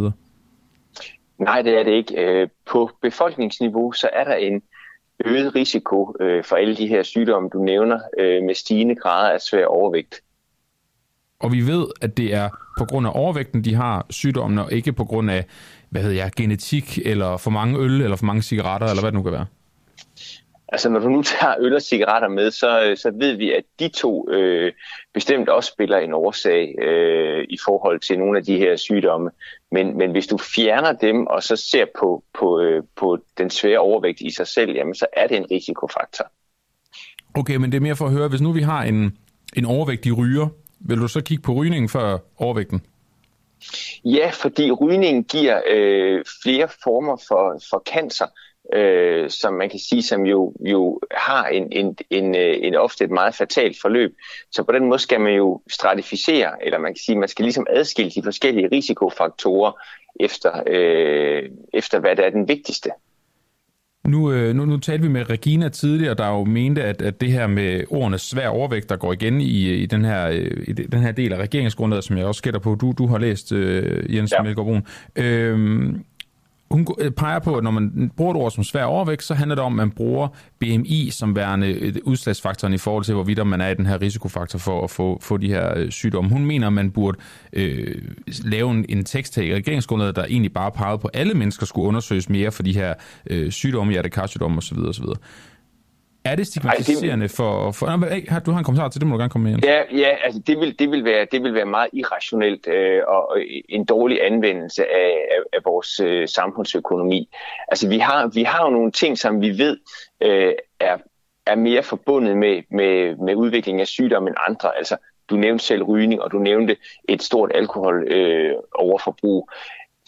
Nej, 1.38 1.62
det 1.62 1.78
er 1.78 1.82
det 1.82 1.92
ikke. 1.92 2.48
På 2.70 2.90
befolkningsniveau, 3.02 3.92
så 3.92 4.08
er 4.12 4.24
der 4.24 4.34
en 4.34 4.62
øget 5.24 5.54
risiko 5.54 6.16
øh, 6.20 6.44
for 6.44 6.56
alle 6.56 6.76
de 6.76 6.86
her 6.86 7.02
sygdomme, 7.02 7.48
du 7.52 7.58
nævner, 7.62 8.00
øh, 8.18 8.42
med 8.42 8.54
stigende 8.54 8.94
grader 8.94 9.30
af 9.30 9.40
svær 9.40 9.66
overvægt. 9.66 10.20
Og 11.38 11.52
vi 11.52 11.66
ved, 11.66 11.86
at 12.00 12.16
det 12.16 12.34
er 12.34 12.48
på 12.78 12.84
grund 12.84 13.06
af 13.06 13.12
overvægten, 13.14 13.64
de 13.64 13.74
har 13.74 14.06
sygdommen, 14.10 14.58
og 14.58 14.72
ikke 14.72 14.92
på 14.92 15.04
grund 15.04 15.30
af 15.30 15.44
hvad 15.90 16.02
hedder 16.02 16.16
jeg, 16.16 16.30
genetik, 16.36 16.98
eller 17.04 17.36
for 17.36 17.50
mange 17.50 17.78
øl, 17.78 18.00
eller 18.02 18.16
for 18.16 18.24
mange 18.24 18.42
cigaretter, 18.42 18.86
eller 18.86 19.02
hvad 19.02 19.12
det 19.12 19.16
nu 19.16 19.22
kan 19.22 19.32
være? 19.32 19.46
Altså 20.68 20.88
når 20.88 21.00
du 21.00 21.08
nu 21.08 21.22
tager 21.22 21.54
øl 21.58 21.74
og 21.74 21.82
cigaretter 21.82 22.28
med, 22.28 22.50
så, 22.50 22.94
så 22.96 23.10
ved 23.14 23.32
vi, 23.36 23.52
at 23.52 23.64
de 23.80 23.88
to 23.88 24.30
øh, 24.30 24.72
bestemt 25.14 25.48
også 25.48 25.72
spiller 25.72 25.98
en 25.98 26.12
årsag 26.12 26.74
øh, 26.82 27.46
i 27.50 27.58
forhold 27.64 28.00
til 28.00 28.18
nogle 28.18 28.38
af 28.38 28.44
de 28.44 28.58
her 28.58 28.76
sygdomme. 28.76 29.30
Men, 29.72 29.98
men 29.98 30.10
hvis 30.10 30.26
du 30.26 30.38
fjerner 30.38 30.92
dem 30.92 31.26
og 31.26 31.42
så 31.42 31.56
ser 31.56 31.84
på, 31.98 32.24
på, 32.38 32.60
øh, 32.60 32.82
på 32.96 33.18
den 33.38 33.50
svære 33.50 33.78
overvægt 33.78 34.20
i 34.20 34.30
sig 34.30 34.46
selv, 34.46 34.72
jamen 34.72 34.94
så 34.94 35.06
er 35.12 35.26
det 35.26 35.36
en 35.36 35.46
risikofaktor. 35.50 36.26
Okay, 37.34 37.56
men 37.56 37.72
det 37.72 37.76
er 37.76 37.82
mere 37.82 37.96
for 37.96 38.06
at 38.06 38.12
høre, 38.12 38.28
hvis 38.28 38.40
nu 38.40 38.52
vi 38.52 38.62
har 38.62 38.82
en, 38.82 39.18
en 39.56 39.64
overvægtig 39.64 40.18
ryger, 40.18 40.48
vil 40.80 40.98
du 40.98 41.08
så 41.08 41.20
kigge 41.20 41.42
på 41.42 41.52
rygningen 41.52 41.88
for 41.88 42.24
overvægten? 42.38 42.82
Ja, 44.04 44.30
fordi 44.34 44.70
rygningen 44.70 45.24
giver 45.24 45.60
øh, 45.70 46.24
flere 46.42 46.68
former 46.84 47.16
for, 47.28 47.60
for 47.70 47.82
cancer, 47.92 48.26
øh, 48.72 49.30
som 49.30 49.54
man 49.54 49.70
kan 49.70 49.78
sige, 49.78 50.02
som 50.02 50.26
jo, 50.26 50.52
jo 50.60 51.00
har 51.10 51.46
en, 51.46 51.68
en, 51.72 51.96
en, 52.10 52.36
øh, 52.36 52.56
en 52.62 52.74
ofte 52.74 53.04
et 53.04 53.10
meget 53.10 53.34
fatalt 53.34 53.80
forløb. 53.80 54.14
Så 54.50 54.62
på 54.62 54.72
den 54.72 54.84
måde 54.88 54.98
skal 54.98 55.20
man 55.20 55.34
jo 55.34 55.60
stratificere, 55.70 56.64
eller 56.64 56.78
man 56.78 56.92
kan 56.92 57.00
sige, 57.06 57.18
man 57.18 57.28
skal 57.28 57.42
ligesom 57.42 57.66
adskille 57.70 58.10
de 58.10 58.22
forskellige 58.22 58.68
risikofaktorer 58.72 59.72
efter, 60.20 60.62
øh, 60.66 61.50
efter 61.74 61.98
hvad 62.00 62.16
der 62.16 62.22
er 62.22 62.30
den 62.30 62.48
vigtigste. 62.48 62.90
Nu, 64.06 64.32
øh, 64.32 64.54
nu, 64.54 64.64
nu 64.64 64.76
talte 64.76 65.02
vi 65.02 65.08
med 65.08 65.30
Regina 65.30 65.68
tidligere, 65.68 66.14
der 66.14 66.28
jo 66.28 66.44
mente, 66.44 66.82
at, 66.82 67.02
at 67.02 67.20
det 67.20 67.32
her 67.32 67.46
med 67.46 67.84
ordene 67.90 68.18
svær 68.18 68.48
overvægt, 68.48 68.88
der 68.88 68.96
går 68.96 69.12
igen 69.12 69.40
i, 69.40 69.74
i, 69.74 69.86
den, 69.86 70.04
her, 70.04 70.28
i 70.68 70.72
den 70.72 71.00
her 71.00 71.12
del 71.12 71.32
af 71.32 71.38
regeringsgrundlaget, 71.38 72.04
som 72.04 72.18
jeg 72.18 72.26
også 72.26 72.38
skætter 72.38 72.60
på, 72.60 72.74
du, 72.74 72.94
du 72.98 73.06
har 73.06 73.18
læst, 73.18 73.52
øh, 73.52 74.14
Jens 74.14 74.32
ja. 74.32 74.42
Melgaard 74.42 74.66
Brun. 74.66 74.86
Øh, 75.16 75.94
hun 76.70 76.86
øh, 76.98 77.10
peger 77.10 77.38
på, 77.38 77.56
at 77.56 77.64
når 77.64 77.70
man 77.70 78.10
bruger 78.16 78.34
et 78.34 78.40
ord 78.40 78.50
som 78.50 78.64
svær 78.64 78.84
overvægt, 78.84 79.22
så 79.22 79.34
handler 79.34 79.54
det 79.54 79.64
om, 79.64 79.72
at 79.72 79.76
man 79.76 79.90
bruger 79.90 80.28
BMI 80.58 81.10
som 81.10 81.36
værende 81.36 81.68
øh, 81.68 81.94
udslagsfaktoren 82.04 82.74
i 82.74 82.78
forhold 82.78 83.04
til, 83.04 83.14
hvorvidt 83.14 83.46
man 83.46 83.60
er 83.60 83.68
i 83.68 83.74
den 83.74 83.86
her 83.86 84.00
risikofaktor 84.00 84.58
for 84.58 84.84
at 84.84 84.90
få, 84.90 85.18
få 85.22 85.36
de 85.36 85.48
her 85.48 85.72
øh, 85.76 85.90
sygdomme. 85.90 86.30
Hun 86.30 86.46
mener, 86.46 86.66
at 86.66 86.72
man 86.72 86.90
burde 86.90 87.18
øh, 87.52 88.02
lave 88.44 88.70
en, 88.70 88.84
en 88.88 89.04
tekst 89.04 89.32
til 89.32 89.54
regeringsgrundlaget, 89.54 90.16
der 90.16 90.24
egentlig 90.24 90.52
bare 90.52 90.70
pegede 90.70 90.98
på, 90.98 91.08
at 91.08 91.20
alle 91.20 91.34
mennesker 91.34 91.66
skulle 91.66 91.88
undersøges 91.88 92.28
mere 92.28 92.52
for 92.52 92.62
de 92.62 92.74
her 92.74 92.94
øh, 93.30 93.50
sygdomme, 93.50 93.92
hjertekarsygdomme 93.92 94.58
osv. 94.58 94.78
osv. 94.78 95.04
Er 96.26 96.36
det 96.36 96.46
stigmatiserende 96.46 97.10
Ej, 97.10 97.16
det, 97.16 97.30
for... 97.30 97.70
for 97.72 97.86
har 98.30 98.40
du 98.40 98.50
har 98.50 98.58
en 98.58 98.64
kommentar 98.64 98.88
til 98.88 99.00
det, 99.00 99.08
må 99.08 99.14
du 99.14 99.18
gerne 99.18 99.30
komme 99.30 99.50
med, 99.50 99.58
Ja, 99.62 99.82
ja 99.92 100.16
altså 100.24 100.40
det 100.46 100.60
vil, 100.60 100.78
det 100.78 100.90
vil, 100.90 101.04
være, 101.04 101.26
det 101.32 101.42
vil 101.42 101.54
være 101.54 101.64
meget 101.64 101.88
irrationelt 101.92 102.68
øh, 102.68 103.02
og 103.08 103.36
en 103.68 103.84
dårlig 103.84 104.26
anvendelse 104.26 104.82
af, 104.84 105.12
af, 105.30 105.40
af 105.52 105.58
vores 105.64 106.00
øh, 106.00 106.28
samfundsøkonomi. 106.28 107.28
Altså 107.68 107.88
vi 107.88 107.98
har, 107.98 108.30
vi 108.34 108.42
har 108.42 108.64
jo 108.64 108.70
nogle 108.70 108.92
ting, 108.92 109.18
som 109.18 109.40
vi 109.40 109.58
ved 109.58 109.76
øh, 110.22 110.54
er, 110.80 110.96
er 111.46 111.54
mere 111.54 111.82
forbundet 111.82 112.36
med, 112.36 112.62
med, 112.70 113.16
med 113.16 113.34
udvikling 113.34 113.80
af 113.80 113.86
sygdom 113.86 114.26
end 114.26 114.36
andre. 114.48 114.76
Altså 114.76 114.96
du 115.30 115.36
nævnte 115.36 115.64
selv 115.64 115.82
rygning, 115.82 116.22
og 116.22 116.32
du 116.32 116.38
nævnte 116.38 116.76
et 117.08 117.22
stort 117.22 117.50
alkohol 117.54 118.12
øh, 118.12 118.52
overforbrug 118.74 119.50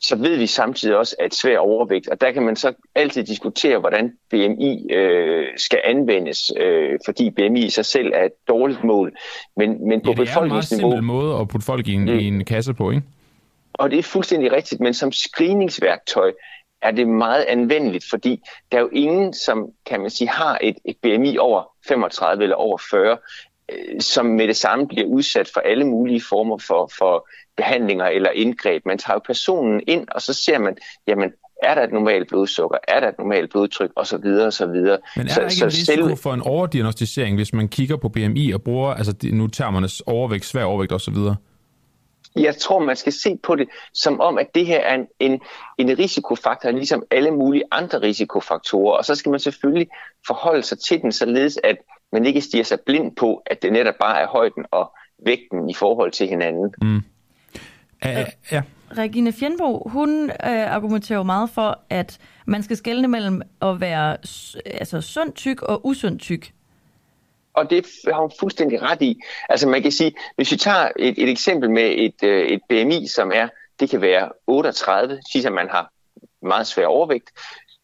så 0.02 0.16
ved 0.16 0.36
vi 0.36 0.46
samtidig 0.46 0.96
også, 0.96 1.16
at 1.18 1.34
svær 1.34 1.58
overvægt, 1.58 2.08
og 2.08 2.20
der 2.20 2.32
kan 2.32 2.42
man 2.42 2.56
så 2.56 2.72
altid 2.94 3.24
diskutere, 3.24 3.78
hvordan 3.78 4.12
BMI 4.30 4.92
øh, 4.92 5.46
skal 5.56 5.80
anvendes, 5.84 6.52
øh, 6.56 6.98
fordi 7.04 7.30
BMI 7.30 7.64
i 7.64 7.70
sig 7.70 7.84
selv 7.84 8.12
er 8.14 8.24
et 8.24 8.48
dårligt 8.48 8.84
mål. 8.84 9.16
Men, 9.56 9.88
men 9.88 10.00
på 10.00 10.10
ja, 10.10 10.22
det 10.22 10.30
er 10.30 10.40
en 10.40 10.48
meget 10.48 10.64
simpel 10.64 11.02
måde 11.02 11.40
at 11.40 11.48
putte 11.48 11.66
folk 11.66 11.88
i 11.88 11.92
en, 11.92 12.02
mm. 12.02 12.18
i 12.18 12.24
en 12.24 12.44
kasse 12.44 12.74
på, 12.74 12.90
ikke? 12.90 13.02
Og 13.74 13.90
det 13.90 13.98
er 13.98 14.02
fuldstændig 14.02 14.52
rigtigt, 14.52 14.80
men 14.80 14.94
som 14.94 15.12
screeningsværktøj 15.12 16.32
er 16.82 16.90
det 16.90 17.08
meget 17.08 17.44
anvendeligt, 17.44 18.04
fordi 18.10 18.40
der 18.72 18.78
er 18.78 18.82
jo 18.82 18.90
ingen, 18.92 19.32
som 19.32 19.66
kan 19.86 20.00
man 20.00 20.10
sige, 20.10 20.28
har 20.28 20.58
et, 20.62 20.76
et 20.84 20.96
BMI 21.02 21.38
over 21.38 21.62
35 21.88 22.42
eller 22.42 22.56
over 22.56 22.78
40, 22.90 23.10
øh, 23.12 23.18
som 24.00 24.26
med 24.26 24.48
det 24.48 24.56
samme 24.56 24.88
bliver 24.88 25.06
udsat 25.06 25.50
for 25.54 25.60
alle 25.60 25.84
mulige 25.84 26.22
former 26.28 26.58
for, 26.58 26.90
for 26.98 27.28
behandlinger 27.56 28.06
eller 28.06 28.30
indgreb. 28.30 28.82
Man 28.86 28.98
tager 28.98 29.14
jo 29.14 29.20
personen 29.26 29.82
ind, 29.86 30.06
og 30.10 30.22
så 30.22 30.34
ser 30.34 30.58
man, 30.58 30.76
jamen, 31.06 31.32
er 31.62 31.74
der 31.74 31.82
et 31.82 31.92
normalt 31.92 32.28
blodsukker? 32.28 32.78
Er 32.88 33.00
der 33.00 33.08
et 33.08 33.18
normalt 33.18 33.50
blodtryk? 33.50 33.90
Og 33.96 34.06
så 34.06 34.18
videre, 34.18 34.46
og 34.46 34.52
så 34.52 34.66
videre. 34.66 34.98
Men 35.16 35.26
er 35.26 35.30
så, 35.30 35.40
der 35.40 35.46
ikke 35.46 35.56
så 35.56 35.64
en 35.64 35.70
risiko 35.70 36.08
selv... 36.08 36.16
for 36.16 36.34
en 36.34 36.40
overdiagnostisering, 36.40 37.36
hvis 37.36 37.52
man 37.52 37.68
kigger 37.68 37.96
på 37.96 38.08
BMI 38.08 38.52
og 38.52 38.62
bruger, 38.62 38.94
altså 38.94 39.14
nu 39.32 39.46
termernes 39.46 40.00
overvægt, 40.00 40.44
svær 40.44 40.64
overvægt 40.64 40.92
og 40.92 41.00
så 41.00 41.10
videre? 41.10 41.36
Jeg 42.36 42.56
tror, 42.56 42.78
man 42.78 42.96
skal 42.96 43.12
se 43.12 43.36
på 43.42 43.54
det 43.54 43.68
som 43.94 44.20
om, 44.20 44.38
at 44.38 44.46
det 44.54 44.66
her 44.66 44.80
er 44.80 44.94
en, 44.94 45.06
en, 45.20 45.40
en 45.78 45.98
risikofaktor, 45.98 46.70
ligesom 46.70 47.02
alle 47.10 47.30
mulige 47.30 47.62
andre 47.70 48.00
risikofaktorer. 48.00 48.96
Og 48.96 49.04
så 49.04 49.14
skal 49.14 49.30
man 49.30 49.40
selvfølgelig 49.40 49.88
forholde 50.26 50.62
sig 50.62 50.78
til 50.78 51.02
den, 51.02 51.12
således 51.12 51.58
at 51.64 51.76
man 52.12 52.26
ikke 52.26 52.40
stiger 52.40 52.64
sig 52.64 52.80
blind 52.80 53.16
på, 53.16 53.42
at 53.46 53.62
det 53.62 53.72
netop 53.72 53.94
bare 54.00 54.20
er 54.20 54.26
højden 54.26 54.64
og 54.70 54.92
vægten 55.18 55.70
i 55.70 55.74
forhold 55.74 56.12
til 56.12 56.28
hinanden. 56.28 56.74
Mm. 56.82 57.02
Ja, 58.04 58.24
ja. 58.52 58.62
Regine 58.96 59.32
Fjernbo, 59.32 59.88
hun 59.88 60.30
øh, 60.30 60.74
argumenterer 60.74 61.18
jo 61.18 61.22
meget 61.22 61.50
for, 61.50 61.78
at 61.90 62.18
man 62.46 62.62
skal 62.62 62.76
skelne 62.76 63.08
mellem 63.08 63.42
at 63.62 63.80
være 63.80 64.16
altså, 64.66 65.00
sund 65.00 65.32
tyk 65.32 65.62
og 65.62 65.86
usund 65.86 66.18
tyk. 66.18 66.52
Og 67.54 67.70
det 67.70 67.86
har 68.04 68.20
hun 68.20 68.32
fuldstændig 68.40 68.82
ret 68.82 69.02
i. 69.02 69.20
Altså 69.48 69.68
man 69.68 69.82
kan 69.82 69.92
sige, 69.92 70.14
hvis 70.36 70.52
vi 70.52 70.56
tager 70.56 70.88
et, 70.98 71.22
et 71.22 71.28
eksempel 71.28 71.70
med 71.70 71.94
et, 71.96 72.22
øh, 72.22 72.46
et 72.46 72.60
BMI, 72.68 73.06
som 73.06 73.32
er, 73.34 73.48
det 73.80 73.90
kan 73.90 74.00
være 74.00 74.28
38, 74.46 75.20
siger 75.32 75.46
at 75.46 75.52
man 75.52 75.68
har 75.68 75.92
meget 76.42 76.66
svær 76.66 76.86
overvægt, 76.86 77.30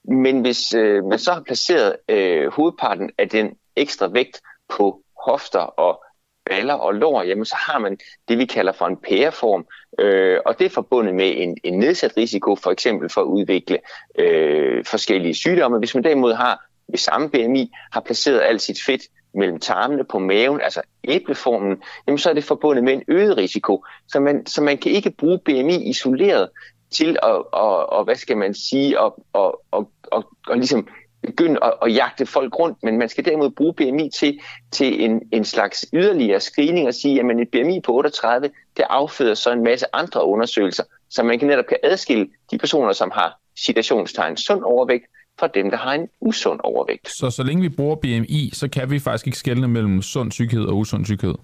men 0.04 0.40
hvis 0.40 0.74
øh, 0.74 1.04
man 1.04 1.18
så 1.18 1.32
har 1.32 1.40
placeret 1.40 1.96
øh, 2.08 2.52
hovedparten 2.52 3.10
af 3.18 3.28
den 3.28 3.54
ekstra 3.76 4.08
vægt 4.08 4.40
på 4.68 5.00
hofter 5.24 5.60
og 5.60 6.04
baller 6.46 6.74
og 6.74 6.94
lår, 6.94 7.22
jamen 7.22 7.44
så 7.44 7.56
har 7.58 7.78
man 7.78 7.98
det, 8.28 8.38
vi 8.38 8.44
kalder 8.44 8.72
for 8.72 8.86
en 8.86 8.96
pæreform, 8.96 9.66
øh, 9.98 10.38
og 10.46 10.58
det 10.58 10.64
er 10.64 10.70
forbundet 10.70 11.14
med 11.14 11.32
en, 11.36 11.56
en 11.64 11.78
nedsat 11.78 12.16
risiko, 12.16 12.56
for 12.56 12.70
eksempel 12.70 13.08
for 13.08 13.20
at 13.20 13.26
udvikle 13.26 13.78
øh, 14.18 14.84
forskellige 14.84 15.34
sygdomme. 15.34 15.78
Hvis 15.78 15.94
man 15.94 16.04
derimod 16.04 16.34
har 16.34 16.64
ved 16.88 16.98
samme 16.98 17.30
BMI, 17.30 17.70
har 17.92 18.00
placeret 18.00 18.40
alt 18.40 18.62
sit 18.62 18.78
fedt 18.86 19.02
mellem 19.34 19.60
tarmene 19.60 20.04
på 20.04 20.18
maven, 20.18 20.60
altså 20.60 20.82
æbleformen, 21.04 21.82
jamen 22.06 22.18
så 22.18 22.30
er 22.30 22.34
det 22.34 22.44
forbundet 22.44 22.84
med 22.84 22.92
en 22.92 23.02
øget 23.08 23.36
risiko. 23.36 23.84
Så 24.08 24.20
man, 24.20 24.46
så 24.46 24.62
man 24.62 24.78
kan 24.78 24.92
ikke 24.92 25.10
bruge 25.10 25.38
BMI 25.38 25.88
isoleret 25.88 26.48
til 26.92 27.16
at, 27.22 27.42
og, 27.52 27.92
og 27.92 28.04
hvad 28.04 28.14
skal 28.14 28.36
man 28.36 28.54
sige, 28.54 29.00
og, 29.00 29.24
og, 29.32 29.62
og, 29.70 29.90
og, 30.02 30.24
og 30.46 30.56
ligesom 30.56 30.88
begynde 31.26 31.64
at, 31.64 31.72
at 31.82 31.94
jagte 31.94 32.26
folk 32.26 32.58
rundt, 32.58 32.78
men 32.82 32.98
man 32.98 33.08
skal 33.08 33.24
derimod 33.24 33.50
bruge 33.50 33.74
BMI 33.74 34.10
til, 34.10 34.40
til 34.72 35.04
en, 35.04 35.22
en 35.32 35.44
slags 35.44 35.86
yderligere 35.92 36.40
screening 36.40 36.88
og 36.88 36.94
sige, 36.94 37.20
at 37.20 37.40
et 37.40 37.48
BMI 37.48 37.80
på 37.80 37.92
38, 37.94 38.50
det 38.76 38.84
afføder 38.90 39.34
så 39.34 39.52
en 39.52 39.64
masse 39.64 39.86
andre 39.92 40.24
undersøgelser, 40.24 40.82
så 41.10 41.22
man 41.22 41.38
kan 41.38 41.48
netop 41.48 41.66
kan 41.66 41.78
adskille 41.82 42.28
de 42.50 42.58
personer, 42.58 42.92
som 42.92 43.10
har 43.14 43.40
citationstegn 43.56 44.36
sund 44.36 44.62
overvægt, 44.62 45.04
fra 45.38 45.46
dem, 45.46 45.70
der 45.70 45.76
har 45.76 45.92
en 45.92 46.08
usund 46.20 46.60
overvægt. 46.62 47.10
Så 47.10 47.30
så 47.30 47.42
længe 47.42 47.62
vi 47.62 47.68
bruger 47.68 47.96
BMI, 47.96 48.50
så 48.52 48.68
kan 48.68 48.90
vi 48.90 48.98
faktisk 48.98 49.26
ikke 49.26 49.38
skelne 49.38 49.68
mellem 49.68 50.02
sund 50.02 50.32
syghed 50.32 50.64
og 50.64 50.76
usund 50.76 51.04
syghed? 51.06 51.34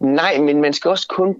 Nej, 0.00 0.38
men 0.38 0.60
man 0.60 0.72
skal 0.72 0.88
også 0.88 1.08
kun, 1.08 1.36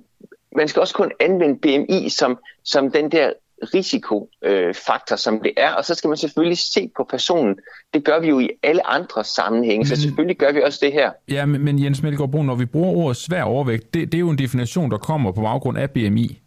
man 0.56 0.68
skal 0.68 0.80
også 0.80 0.94
kun 0.94 1.12
anvende 1.20 1.58
BMI 1.58 2.08
som, 2.08 2.38
som 2.64 2.90
den 2.90 3.12
der 3.12 3.32
risikofaktor, 3.74 5.14
øh, 5.14 5.18
som 5.18 5.40
det 5.40 5.52
er. 5.56 5.70
Og 5.70 5.84
så 5.84 5.94
skal 5.94 6.08
man 6.08 6.16
selvfølgelig 6.16 6.58
se 6.58 6.90
på 6.96 7.06
personen. 7.10 7.56
Det 7.94 8.04
gør 8.04 8.20
vi 8.20 8.28
jo 8.28 8.38
i 8.38 8.48
alle 8.62 8.86
andre 8.86 9.24
sammenhænge, 9.24 9.78
men, 9.78 9.86
så 9.86 9.96
selvfølgelig 9.96 10.36
gør 10.36 10.52
vi 10.52 10.62
også 10.62 10.78
det 10.82 10.92
her. 10.92 11.10
Ja, 11.28 11.46
men, 11.46 11.64
men 11.64 11.84
Jens 11.84 12.02
Melgaard 12.02 12.30
Brun, 12.30 12.46
når 12.46 12.54
vi 12.54 12.64
bruger 12.64 12.96
ordet 12.96 13.16
svær 13.16 13.42
overvægt, 13.42 13.94
det, 13.94 14.12
det 14.12 14.18
er 14.18 14.20
jo 14.20 14.30
en 14.30 14.38
definition, 14.38 14.90
der 14.90 14.98
kommer 14.98 15.32
på 15.32 15.40
baggrund 15.40 15.78
af 15.78 15.90
BMI. 15.90 16.40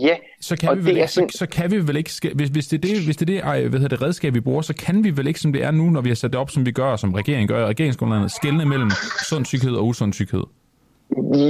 Ja, 0.00 0.16
så 0.40 0.56
kan, 0.56 0.78
vi 0.78 0.84
vel 0.84 0.96
ikke, 0.96 1.08
sådan... 1.08 1.30
så, 1.30 1.38
så 1.38 1.46
kan 1.46 1.70
vi 1.70 1.86
vel 1.86 1.96
ikke, 1.96 2.10
hvis, 2.34 2.48
hvis 2.48 2.66
det 2.66 2.76
er 2.76 2.94
det, 2.94 3.04
hvis 3.04 3.16
det, 3.16 3.30
er 3.30 3.52
det, 3.54 3.68
hvad 3.68 3.80
hedder 3.80 3.96
det 3.96 4.02
redskab, 4.02 4.34
vi 4.34 4.40
bruger, 4.40 4.62
så 4.62 4.74
kan 4.74 5.04
vi 5.04 5.16
vel 5.16 5.26
ikke, 5.26 5.40
som 5.40 5.52
det 5.52 5.64
er 5.64 5.70
nu, 5.70 5.90
når 5.90 6.00
vi 6.00 6.10
har 6.10 6.14
sat 6.14 6.32
det 6.32 6.40
op, 6.40 6.50
som 6.50 6.66
vi 6.66 6.70
gør, 6.70 6.96
som 6.96 7.14
regeringen 7.14 7.48
gør, 7.48 7.66
regeringsgrundlaget, 7.66 8.32
skældne 8.32 8.64
mellem 8.64 8.90
sund 9.28 9.44
syghed 9.44 9.74
og 9.74 9.86
usund 9.86 10.12
syghed. 10.12 10.42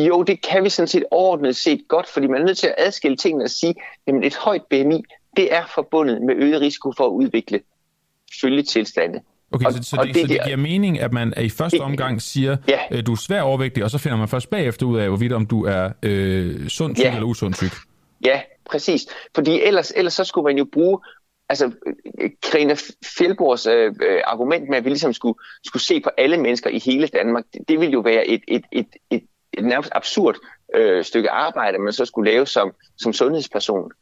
Jo, 0.06 0.22
det 0.22 0.42
kan 0.42 0.64
vi 0.64 0.68
sådan 0.68 0.88
set 0.88 1.04
overordnet 1.10 1.56
set 1.56 1.80
godt, 1.88 2.08
fordi 2.08 2.26
man 2.26 2.40
er 2.40 2.46
nødt 2.46 2.58
til 2.58 2.66
at 2.66 2.74
adskille 2.78 3.16
tingene 3.16 3.44
og 3.44 3.50
sige, 3.50 3.74
at 4.06 4.14
et 4.22 4.36
højt 4.36 4.62
BMI 4.70 5.02
det 5.36 5.54
er 5.54 5.62
forbundet 5.74 6.22
med 6.22 6.34
øget 6.36 6.60
risiko 6.60 6.92
for 6.96 7.04
at 7.04 7.10
udvikle 7.10 7.60
følgetilstande. 8.40 9.20
Okay, 9.52 9.66
og, 9.66 9.72
så, 9.72 9.82
så, 9.82 9.96
og 9.96 10.06
det, 10.06 10.14
det, 10.14 10.22
så 10.22 10.28
det 10.28 10.44
giver 10.44 10.56
mening, 10.56 11.00
at 11.00 11.12
man 11.12 11.32
i 11.40 11.48
første 11.48 11.80
omgang 11.80 12.22
siger, 12.22 12.56
ja. 12.68 12.78
øh, 12.90 13.06
du 13.06 13.12
er 13.12 13.16
svær 13.16 13.42
overvægtig, 13.42 13.84
og 13.84 13.90
så 13.90 13.98
finder 13.98 14.18
man 14.18 14.28
først 14.28 14.50
bagefter 14.50 14.86
ud 14.86 14.98
af, 14.98 15.08
hvorvidt 15.08 15.32
om 15.32 15.46
du 15.46 15.64
er 15.64 15.90
øh, 16.02 16.68
sund 16.68 16.96
tyk 16.96 17.04
ja. 17.04 17.14
eller 17.14 17.26
usund 17.26 17.54
tyk. 17.54 17.72
Ja, 18.24 18.40
præcis. 18.70 19.06
Fordi 19.34 19.62
ellers, 19.62 19.92
ellers 19.96 20.12
så 20.12 20.24
skulle 20.24 20.44
man 20.44 20.58
jo 20.58 20.66
bruge 20.72 20.98
altså 21.48 21.70
Karina 22.42 22.76
Fjeldborgs 23.18 23.66
øh, 23.66 23.94
øh, 24.02 24.20
argument 24.24 24.68
med, 24.68 24.78
at 24.78 24.84
vi 24.84 24.88
ligesom 24.90 25.12
skulle, 25.12 25.38
skulle 25.64 25.82
se 25.82 26.00
på 26.00 26.10
alle 26.18 26.36
mennesker 26.36 26.70
i 26.70 26.78
hele 26.78 27.06
Danmark, 27.06 27.44
det, 27.52 27.60
det 27.68 27.80
ville 27.80 27.92
jo 27.92 28.00
være 28.00 28.26
et, 28.26 28.40
et, 28.48 28.64
et, 28.72 28.86
et, 29.10 29.22
et 29.58 29.64
nærmest 29.64 29.90
absurd 29.94 30.36
øh, 30.74 31.04
stykke 31.04 31.30
arbejde, 31.30 31.78
man 31.78 31.92
så 31.92 32.04
skulle 32.04 32.30
lave 32.30 32.46
som, 32.46 32.72
som 32.98 33.12
sundhedsperson. 33.12 33.92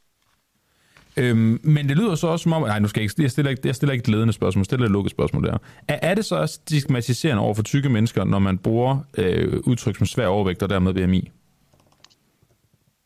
Øhm, 1.17 1.61
men 1.63 1.89
det 1.89 1.97
lyder 1.97 2.15
så 2.15 2.27
også 2.27 2.43
som 2.43 2.53
om, 2.53 2.63
nej, 2.63 2.79
nu 2.79 2.89
skal 2.89 3.01
jeg 3.01 3.05
ikke, 3.05 3.23
jeg 3.23 3.31
stiller 3.31 3.51
ikke, 3.51 3.63
jeg 3.65 3.75
stiller 3.75 3.93
ikke 3.93 4.03
et 4.03 4.09
ledende 4.09 4.33
spørgsmål, 4.33 4.61
jeg 4.61 4.65
stiller 4.65 4.87
et 4.87 4.93
lukket 4.93 5.11
spørgsmål 5.11 5.45
der. 5.45 5.59
Er, 5.89 5.99
er 6.03 6.15
det 6.15 6.25
så 6.25 6.37
også 6.37 6.55
stigmatiserende 6.55 7.43
over 7.43 7.55
for 7.55 7.63
tykke 7.63 7.89
mennesker, 7.89 8.25
når 8.25 8.39
man 8.39 8.59
bruger 8.59 8.99
øh, 9.19 9.61
udtryk 9.67 9.97
som 9.97 10.07
svær 10.07 10.27
overvægt 10.27 10.63
og 10.63 10.69
dermed 10.69 10.95
BMI? 10.95 11.31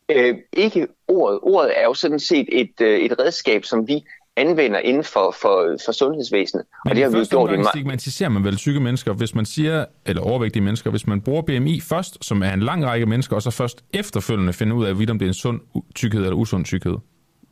Øh, 0.09 0.35
ikke 0.53 0.87
ordet. 1.07 1.39
Ordet 1.41 1.79
er 1.79 1.83
jo 1.83 1.93
sådan 1.93 2.19
set 2.19 2.47
et, 2.51 2.81
øh, 2.81 2.99
et 2.99 3.19
redskab, 3.19 3.65
som 3.65 3.87
vi 3.87 4.03
anvender 4.37 4.79
inden 4.79 5.03
for, 5.03 5.35
for, 5.41 5.77
for 5.85 5.91
sundhedsvæsenet. 5.91 6.65
Men 6.85 6.89
og 6.89 6.95
det 6.95 7.03
har 7.03 7.19
vi 7.19 7.25
gjort 7.25 7.59
i 7.59 7.63
stigmatiserer 7.73 8.29
man 8.29 8.43
vel 8.43 8.57
syge 8.57 8.79
mennesker, 8.79 9.13
hvis 9.13 9.35
man 9.35 9.45
siger, 9.45 9.85
eller 10.05 10.21
overvægtige 10.21 10.63
mennesker, 10.63 10.89
hvis 10.89 11.07
man 11.07 11.21
bruger 11.21 11.41
BMI 11.41 11.79
først, 11.81 12.25
som 12.25 12.43
er 12.43 12.53
en 12.53 12.59
lang 12.59 12.85
række 12.85 13.05
mennesker, 13.05 13.35
og 13.35 13.41
så 13.41 13.51
først 13.51 13.83
efterfølgende 13.93 14.53
finder 14.53 14.75
ud 14.75 14.85
af, 14.85 14.91
om 14.91 15.19
det 15.19 15.21
er 15.21 15.27
en 15.27 15.33
sund 15.33 15.59
tykkhed 15.95 16.23
eller 16.23 16.35
usund 16.35 16.65
tykkhed. 16.65 16.97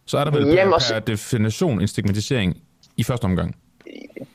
Så 0.05 0.17
er 0.17 0.23
der 0.23 0.31
vel 0.31 0.45
Jamen, 0.47 0.73
per, 0.73 0.93
per 0.93 0.99
definition 0.99 1.81
en 1.81 1.87
stigmatisering 1.87 2.57
i 2.97 3.03
første 3.03 3.25
omgang? 3.25 3.55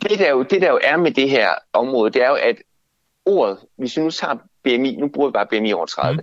Det 0.02 0.18
der, 0.18 0.30
jo, 0.30 0.42
det 0.42 0.62
der 0.62 0.70
jo 0.70 0.80
er 0.84 0.96
med 0.96 1.10
det 1.10 1.30
her 1.30 1.48
område, 1.72 2.10
det 2.10 2.22
er 2.22 2.28
jo, 2.28 2.34
at 2.34 2.56
ordet, 3.26 3.58
hvis 3.78 3.96
vi 3.96 4.02
nu 4.02 4.10
tager 4.10 4.34
BMI, 4.64 4.96
nu 4.96 5.08
bruger 5.08 5.28
vi 5.28 5.32
bare 5.32 5.46
BMI 5.50 5.72
over 5.72 5.86
30, 5.86 6.22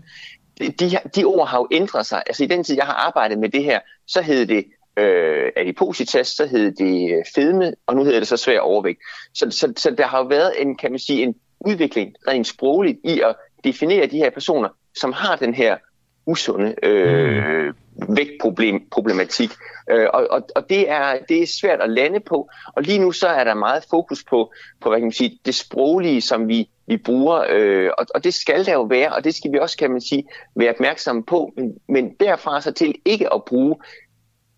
mm. 0.62 0.74
de, 0.74 0.98
de 1.16 1.24
ord 1.24 1.48
har 1.48 1.58
jo 1.58 1.68
ændret 1.72 2.06
sig. 2.06 2.24
Altså 2.28 2.44
i 2.44 2.48
den 2.48 2.64
tid, 2.64 2.76
jeg 2.76 2.86
har 2.86 2.94
arbejdet 2.94 3.40
med 3.40 3.50
det 3.50 3.64
her, 3.64 3.80
så 4.08 4.22
hed 4.22 4.46
det 4.46 4.66
øh, 4.98 5.52
adipositas, 5.56 6.28
så 6.28 6.46
hed 6.46 6.72
det 6.72 7.18
øh, 7.18 7.24
fedme, 7.36 7.74
og 7.88 7.96
nu 7.96 8.04
hedder 8.04 8.20
det 8.20 8.28
så 8.28 8.38
svær 8.38 8.60
overvægt. 8.60 9.00
Så, 9.34 9.52
så, 9.52 9.74
så 9.78 9.92
der 9.92 10.08
har 10.08 10.18
jo 10.18 10.26
været 10.26 10.62
en, 10.62 10.78
kan 10.78 10.92
man 10.92 11.00
sige, 11.00 11.24
en 11.24 11.36
udvikling 11.60 12.16
rent 12.28 12.48
sprogligt 12.48 13.00
i 13.04 13.22
at 13.22 13.36
definere 13.64 14.06
de 14.06 14.18
her 14.18 14.30
personer, 14.30 14.70
som 14.96 15.14
har 15.14 15.36
den 15.36 15.54
her 15.54 15.78
usunde 16.26 16.76
øh, 16.84 17.74
vægtproblematik. 18.10 19.50
Øh, 19.92 20.08
og 20.14 20.28
og, 20.30 20.48
og 20.56 20.70
det, 20.70 20.90
er, 20.90 21.18
det 21.30 21.44
er 21.44 21.48
svært 21.48 21.82
at 21.82 21.90
lande 21.90 22.20
på. 22.20 22.50
Og 22.76 22.84
lige 22.84 23.00
nu 23.00 23.12
så 23.12 23.28
er 23.28 23.44
der 23.44 23.54
meget 23.54 23.86
fokus 23.90 24.24
på, 24.24 24.52
på 24.82 24.90
hvad 24.90 25.00
kan 25.00 25.06
man 25.06 25.12
sige, 25.12 25.40
det 25.46 25.56
sproglige, 25.56 26.22
som 26.22 26.48
vi, 26.48 26.70
vi 26.88 26.98
bruger. 26.98 27.46
Øh, 27.50 27.90
og, 27.98 28.06
og 28.16 28.24
det 28.24 28.34
skal 28.34 28.66
der 28.66 28.74
jo 28.74 28.82
være, 28.82 29.14
og 29.14 29.24
det 29.24 29.36
skal 29.36 29.52
vi 29.52 29.60
også, 29.60 29.78
kan 29.78 29.92
man 29.92 30.02
sige, 30.02 30.24
være 30.56 30.70
opmærksomme 30.70 31.24
på. 31.24 31.54
Men, 31.56 31.74
men 31.90 32.14
derfra 32.20 32.62
så 32.62 32.72
til 32.72 32.96
ikke 33.06 33.34
at 33.34 33.46
bruge 33.46 33.76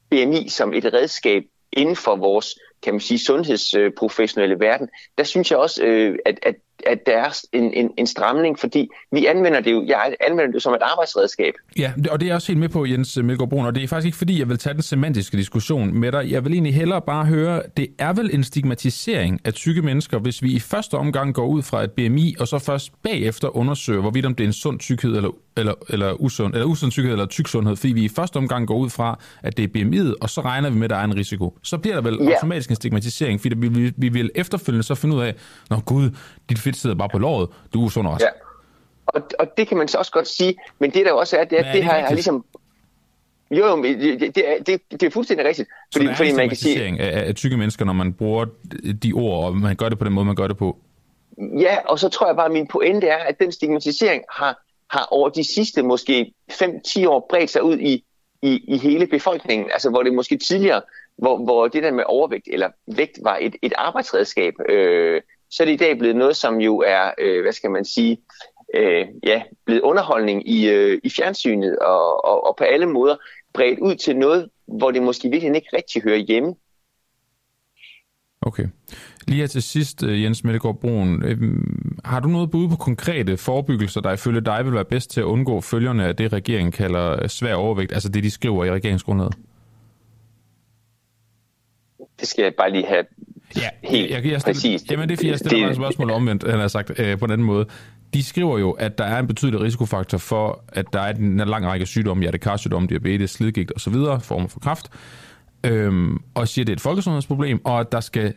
BMI 0.09 0.49
som 0.49 0.73
et 0.73 0.93
redskab 0.93 1.43
inden 1.71 1.95
for 1.95 2.15
vores 2.15 2.55
kan 2.83 2.93
man 2.93 2.99
sige, 2.99 3.19
sundhedsprofessionelle 3.19 4.59
verden, 4.59 4.89
der 5.17 5.23
synes 5.23 5.51
jeg 5.51 5.59
også, 5.59 5.83
øh, 5.83 6.17
at, 6.25 6.39
at 6.43 6.55
at 6.85 7.05
der 7.05 7.17
er 7.17 7.39
en, 7.53 7.73
en, 7.73 7.91
en 7.97 8.07
stramning, 8.07 8.59
fordi 8.59 8.89
vi 9.11 9.25
anvender 9.25 9.59
det 9.59 9.71
jo, 9.71 9.85
jeg 9.87 10.15
anvender 10.27 10.51
det 10.51 10.63
som 10.63 10.73
et 10.73 10.81
arbejdsredskab. 10.81 11.53
Ja, 11.77 11.93
og 12.11 12.19
det 12.19 12.25
er 12.25 12.29
jeg 12.29 12.35
også 12.35 12.47
helt 12.47 12.59
med 12.59 12.69
på, 12.69 12.85
Jens 12.85 13.17
Melgaard 13.17 13.49
Brun, 13.49 13.65
og 13.65 13.75
det 13.75 13.83
er 13.83 13.87
faktisk 13.87 14.05
ikke 14.05 14.17
fordi, 14.17 14.39
jeg 14.39 14.49
vil 14.49 14.57
tage 14.57 14.73
den 14.73 14.81
semantiske 14.81 15.37
diskussion 15.37 15.93
med 15.93 16.11
dig. 16.11 16.31
Jeg 16.31 16.45
vil 16.45 16.53
egentlig 16.53 16.73
hellere 16.73 17.01
bare 17.01 17.25
høre, 17.25 17.61
det 17.77 17.87
er 17.99 18.13
vel 18.13 18.29
en 18.33 18.43
stigmatisering 18.43 19.41
af 19.45 19.53
tykke 19.53 19.81
mennesker, 19.81 20.19
hvis 20.19 20.43
vi 20.43 20.51
i 20.51 20.59
første 20.59 20.93
omgang 20.93 21.33
går 21.33 21.45
ud 21.47 21.63
fra 21.63 21.83
et 21.83 21.91
BMI, 21.91 22.35
og 22.39 22.47
så 22.47 22.59
først 22.59 22.91
bagefter 23.03 23.57
undersøger, 23.57 24.01
hvorvidt 24.01 24.25
om 24.25 24.35
det 24.35 24.43
er 24.43 24.47
en 24.47 24.53
sund 24.53 24.79
tykkhed 24.79 25.15
eller, 25.15 25.31
eller, 25.57 25.73
eller, 25.89 26.13
usund, 26.13 26.53
eller 26.53 26.65
usund 26.65 26.91
tykkhed 26.91 27.11
eller 27.11 27.25
tyk 27.25 27.47
sundhed, 27.47 27.75
fordi 27.75 27.93
vi 27.93 28.03
i 28.03 28.09
første 28.09 28.37
omgang 28.37 28.67
går 28.67 28.77
ud 28.77 28.89
fra, 28.89 29.19
at 29.43 29.57
det 29.57 29.63
er 29.63 29.67
BMI'et, 29.67 30.13
og 30.21 30.29
så 30.29 30.41
regner 30.41 30.69
vi 30.69 30.75
med, 30.75 30.83
at 30.83 30.89
der 30.89 30.95
er 30.95 31.03
en 31.03 31.15
risiko. 31.15 31.57
Så 31.63 31.77
bliver 31.77 31.95
der 31.95 32.01
vel 32.01 32.17
ja. 32.21 32.33
automatisk 32.33 32.69
en 32.69 32.75
stigmatisering, 32.75 33.41
fordi 33.41 33.55
vi, 33.57 33.67
vi, 33.67 33.93
vi 33.97 34.09
vil 34.09 34.31
efterfølgende 34.35 34.83
så 34.83 34.95
finde 34.95 35.15
ud 35.15 35.21
af, 35.21 35.35
nå 35.69 35.79
gud, 35.85 36.09
dit 36.49 36.59
fedt 36.59 36.77
sidder 36.77 36.95
bare 36.95 37.09
på 37.09 37.17
låret, 37.17 37.49
du 37.73 37.85
er 37.85 37.89
sund 37.89 38.07
også. 38.07 38.25
Ja. 38.25 38.31
Og, 39.07 39.21
og 39.39 39.57
det 39.57 39.67
kan 39.67 39.77
man 39.77 39.87
så 39.87 39.97
også 39.97 40.11
godt 40.11 40.27
sige, 40.27 40.55
men 40.79 40.91
det 40.91 41.05
der 41.05 41.11
også 41.11 41.37
er, 41.37 41.43
det 41.43 41.59
er, 41.59 41.63
at 41.63 41.65
det, 41.65 41.73
det 41.73 41.83
her 41.83 41.93
er 41.93 42.13
ligesom... 42.13 42.45
Jo, 43.51 43.65
jo, 43.65 43.83
det, 43.83 44.19
det, 44.19 44.37
er, 44.37 44.63
det, 44.63 44.81
det 44.91 45.03
er 45.03 45.09
fuldstændig 45.09 45.45
rigtigt. 45.45 45.69
Fordi, 45.93 46.05
så 46.05 46.07
der 46.07 46.13
er 46.13 46.15
fordi 46.15 46.33
man 46.33 46.47
kan 46.47 46.57
sige, 46.57 47.01
af, 47.01 47.27
af 47.27 47.35
tykke 47.35 47.57
mennesker, 47.57 47.85
når 47.85 47.93
man 47.93 48.13
bruger 48.13 48.45
de 49.03 49.13
ord, 49.13 49.45
og 49.45 49.57
man 49.57 49.75
gør 49.75 49.89
det 49.89 49.99
på 49.99 50.05
den 50.05 50.13
måde, 50.13 50.25
man 50.25 50.35
gør 50.35 50.47
det 50.47 50.57
på? 50.57 50.77
Ja, 51.59 51.77
og 51.85 51.99
så 51.99 52.09
tror 52.09 52.27
jeg 52.27 52.35
bare, 52.35 52.45
at 52.45 52.51
min 52.51 52.67
pointe 52.67 53.07
er, 53.07 53.17
at 53.17 53.39
den 53.39 53.51
stigmatisering 53.51 54.23
har, 54.31 54.59
har 54.89 55.07
over 55.11 55.29
de 55.29 55.43
sidste 55.43 55.83
måske 55.83 56.33
5-10 56.51 57.07
år 57.07 57.27
bredt 57.29 57.49
sig 57.49 57.63
ud 57.63 57.77
i, 57.77 58.03
i, 58.41 58.63
i 58.67 58.77
hele 58.77 59.07
befolkningen. 59.07 59.71
Altså 59.71 59.89
hvor 59.89 60.03
det 60.03 60.13
måske 60.13 60.37
tidligere, 60.37 60.81
hvor, 61.17 61.43
hvor 61.43 61.67
det 61.67 61.83
der 61.83 61.91
med 61.91 62.03
overvægt 62.07 62.47
eller 62.51 62.69
vægt 62.95 63.19
var 63.23 63.37
et, 63.41 63.55
et 63.61 63.73
arbejdsredskab, 63.77 64.53
øh, 64.69 65.21
så 65.49 65.63
er 65.63 65.65
det 65.65 65.73
i 65.73 65.77
dag 65.77 65.97
blevet 65.97 66.15
noget, 66.15 66.35
som 66.35 66.61
jo 66.61 66.77
er, 66.77 67.11
øh, 67.17 67.41
hvad 67.41 67.53
skal 67.53 67.71
man 67.71 67.85
sige, 67.85 68.17
øh, 68.73 69.07
ja, 69.23 69.43
blevet 69.65 69.81
underholdning 69.81 70.49
i, 70.49 70.69
øh, 70.69 71.01
i 71.03 71.09
fjernsynet 71.09 71.79
og, 71.79 72.25
og, 72.25 72.47
og 72.47 72.55
på 72.55 72.63
alle 72.63 72.85
måder 72.85 73.15
bredt 73.53 73.79
ud 73.79 73.95
til 73.95 74.17
noget, 74.17 74.49
hvor 74.65 74.91
det 74.91 75.01
måske 75.01 75.29
virkelig 75.29 75.55
ikke 75.55 75.77
rigtig 75.77 76.01
hører 76.03 76.17
hjemme. 76.17 76.55
Okay. 78.41 78.67
Lige 79.27 79.39
her 79.39 79.47
til 79.47 79.61
sidst, 79.61 80.03
øh, 80.03 80.23
Jens 80.23 80.43
Mellegaard 80.43 80.79
Broen, 80.79 81.23
øh, 81.23 81.37
har 82.05 82.19
du 82.19 82.27
noget 82.27 82.51
bud 82.51 82.69
på 82.69 82.75
konkrete 82.75 83.37
forebyggelser, 83.37 84.01
der 84.01 84.11
ifølge 84.11 84.41
dig 84.41 84.65
vil 84.65 84.73
være 84.73 84.85
bedst 84.85 85.11
til 85.11 85.19
at 85.19 85.25
undgå 85.25 85.61
følgerne 85.61 86.05
af 86.05 86.15
det, 86.15 86.33
regeringen 86.33 86.71
kalder 86.71 87.27
svær 87.27 87.55
overvægt, 87.55 87.91
altså 87.93 88.09
det, 88.09 88.23
de 88.23 88.31
skriver 88.31 88.65
i 88.65 88.71
regeringsgrundlaget? 88.71 89.35
Det 92.19 92.27
skal 92.27 92.43
jeg 92.43 92.53
bare 92.57 92.71
lige 92.71 92.85
have 92.87 93.03
Ja, 93.55 93.69
helt 93.83 94.11
jeg, 94.11 94.23
jeg, 94.23 94.31
jeg 94.31 94.41
præcis. 94.45 94.91
Jamen 94.91 95.09
det 95.09 95.13
er 95.13 95.17
fordi, 95.17 95.29
jeg 95.29 95.37
stiller 95.37 95.57
det, 95.57 95.69
et 95.69 95.75
spørgsmål 95.75 96.11
omvendt, 96.11 96.49
han 96.49 96.59
har 96.59 96.67
sagt 96.67 96.99
øh, 96.99 97.19
på 97.19 97.25
en 97.25 97.31
anden 97.31 97.47
måde. 97.47 97.65
De 98.13 98.23
skriver 98.23 98.59
jo, 98.59 98.71
at 98.71 98.97
der 98.97 99.03
er 99.03 99.19
en 99.19 99.27
betydelig 99.27 99.61
risikofaktor 99.61 100.17
for, 100.17 100.63
at 100.67 100.85
der 100.93 100.99
er 100.99 101.13
en 101.13 101.37
lang 101.37 101.65
række 101.65 101.85
sygdomme, 101.85 102.21
hjertekarsygdomme, 102.21 102.87
diabetes, 102.87 103.31
slidgigt 103.31 103.71
osv., 103.75 103.93
former 104.21 104.47
for 104.47 104.59
kræft, 104.59 104.89
øhm, 105.63 106.17
og 106.33 106.47
siger, 106.47 106.63
at 106.63 106.67
det 106.67 106.73
er 106.73 106.75
et 106.75 106.81
folkesundhedsproblem, 106.81 107.65
og 107.65 107.79
at 107.79 107.91
der 107.91 107.99
skal 107.99 108.33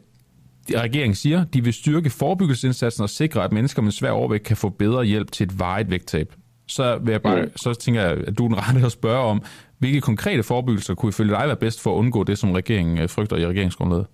regeringen 0.70 1.14
siger, 1.14 1.44
de 1.44 1.64
vil 1.64 1.73
styrke 1.73 2.11
forebyggelsesindsatsen 2.11 3.03
og 3.03 3.11
sikre, 3.11 3.44
at 3.44 3.53
mennesker 3.53 3.83
med 3.83 3.92
svær 3.92 4.11
overvægt 4.11 4.44
kan 4.44 4.57
få 4.57 4.68
bedre 4.68 5.05
hjælp 5.05 5.33
til 5.33 5.44
et 5.44 5.59
varigt 5.59 5.90
vægttab. 5.90 6.35
Så, 6.68 6.99
vil 6.99 7.12
jeg 7.12 7.23
bare, 7.23 7.42
mm. 7.42 7.57
så 7.57 7.75
tænker 7.75 8.03
jeg, 8.03 8.11
at 8.11 8.38
du 8.38 8.44
er 8.44 8.49
den 8.49 8.59
rette 8.59 8.87
at 8.87 8.92
spørge 8.92 9.18
om, 9.18 9.42
hvilke 9.79 10.01
konkrete 10.01 10.42
forebyggelser 10.42 10.94
kunne 10.94 11.09
ifølge 11.09 11.35
dig 11.35 11.46
være 11.46 11.57
bedst 11.57 11.83
for 11.83 11.92
at 11.94 11.99
undgå 11.99 12.25
det, 12.25 12.38
som 12.38 12.53
regeringen 12.53 12.99
øh, 12.99 13.09
frygter 13.09 13.37
i 13.37 13.46
regeringsgrundlaget? 13.46 14.07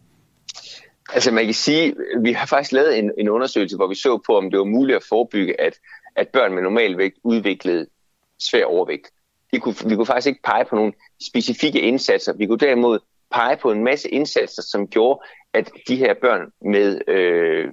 Altså 1.12 1.30
man 1.30 1.44
kan 1.44 1.54
sige, 1.54 1.94
vi 2.22 2.32
har 2.32 2.46
faktisk 2.46 2.72
lavet 2.72 2.98
en, 2.98 3.10
en 3.18 3.28
undersøgelse, 3.28 3.76
hvor 3.76 3.86
vi 3.86 3.94
så 3.94 4.22
på, 4.26 4.36
om 4.36 4.50
det 4.50 4.58
var 4.58 4.64
muligt 4.64 4.96
at 4.96 5.02
forebygge, 5.08 5.60
at, 5.60 5.74
at 6.16 6.28
børn 6.28 6.54
med 6.54 6.62
normal 6.62 6.98
vægt 6.98 7.16
udviklede 7.24 7.86
svær 8.38 8.64
overvægt. 8.64 9.06
Vi 9.52 9.58
kunne, 9.58 9.74
vi 9.86 9.94
kunne 9.94 10.06
faktisk 10.06 10.26
ikke 10.26 10.42
pege 10.44 10.64
på 10.64 10.76
nogle 10.76 10.92
specifikke 11.30 11.80
indsatser. 11.80 12.32
Vi 12.32 12.46
kunne 12.46 12.58
derimod 12.58 12.98
pege 13.32 13.56
på 13.56 13.70
en 13.70 13.84
masse 13.84 14.08
indsatser, 14.08 14.62
som 14.62 14.88
gjorde, 14.88 15.20
at 15.56 15.70
de 15.88 15.96
her 15.96 16.14
børn 16.20 16.52
med, 16.72 17.00
øh, 17.08 17.68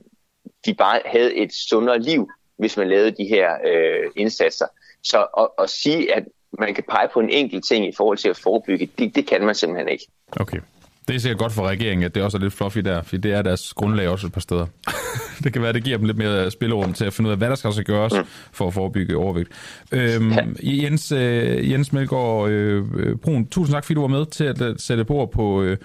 de 0.66 0.74
bare 0.74 1.00
havde 1.06 1.36
et 1.36 1.54
sundere 1.70 2.00
liv, 2.00 2.30
hvis 2.58 2.78
man 2.78 2.88
lavede 2.88 3.12
de 3.12 3.24
her 3.24 3.54
øh, 3.68 4.12
indsatser. 4.16 4.66
Så 5.04 5.26
at, 5.40 5.48
at 5.64 5.70
sige, 5.70 6.16
at 6.16 6.24
man 6.60 6.74
kan 6.74 6.84
pege 6.90 7.10
på 7.14 7.20
en 7.20 7.30
enkelt 7.30 7.66
ting 7.66 7.88
i 7.88 7.92
forhold 7.98 8.18
til 8.18 8.30
at 8.30 8.38
forebygge, 8.38 8.90
det, 9.00 9.16
det 9.16 9.28
kan 9.28 9.46
man 9.46 9.56
simpelthen 9.56 9.90
ikke. 9.90 10.08
Okay. 10.32 10.60
Det 11.08 11.16
er 11.16 11.20
sikkert 11.20 11.40
godt 11.40 11.54
for 11.54 11.68
regeringen, 11.68 12.06
at 12.06 12.16
det 12.16 12.24
også 12.24 12.38
er 12.38 12.42
lidt 12.42 12.54
fluffy 12.54 12.80
der, 12.80 13.02
for 13.02 13.18
det 13.18 13.34
er 13.34 13.42
deres 13.42 13.74
grundlag 13.74 14.08
også 14.08 14.28
et 14.28 14.34
par 14.34 14.42
steder. 14.42 14.66
det 15.44 15.54
kan 15.54 15.62
være, 15.62 15.70
at 15.70 15.76
det 15.76 15.84
giver 15.84 15.98
dem 15.98 16.06
lidt 16.06 16.18
mere 16.18 16.52
spillerum 16.52 16.94
til 16.94 17.06
at 17.06 17.14
finde 17.14 17.28
ud 17.28 17.32
af, 17.32 17.38
hvad 17.38 17.50
der 17.50 17.56
skal 17.56 17.74
så 17.74 17.84
gøres 17.84 18.14
mm. 18.14 18.26
for 18.52 18.68
at 18.68 18.74
forebygge 18.74 19.18
overvægt. 19.18 19.50
Øhm, 19.92 20.32
ja. 20.32 20.46
Jens, 20.64 21.12
øh, 21.12 21.72
Jens 21.72 21.94
Melgaard 21.94 22.50
øh, 22.50 23.16
Brun, 23.16 23.48
tusind 23.48 23.74
tak, 23.74 23.86
fordi 23.86 23.94
du 23.94 24.02
var 24.02 24.08
med 24.08 24.26
til 24.26 24.44
at 24.44 24.82
sætte 24.82 25.06
på 25.06 25.30
på, 25.34 25.64
øh, 25.64 25.78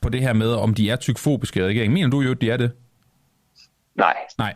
på 0.00 0.08
det 0.08 0.20
her 0.20 0.32
med, 0.32 0.50
om 0.50 0.74
de 0.74 0.90
er 0.90 0.96
tykfobiske 0.96 1.60
i 1.60 1.64
regeringen. 1.64 1.94
Mener 1.94 2.10
du 2.10 2.20
jo, 2.20 2.30
at 2.30 2.40
de 2.40 2.50
er 2.50 2.56
det? 2.56 2.70
Nej. 3.94 4.14
Nej. 4.38 4.54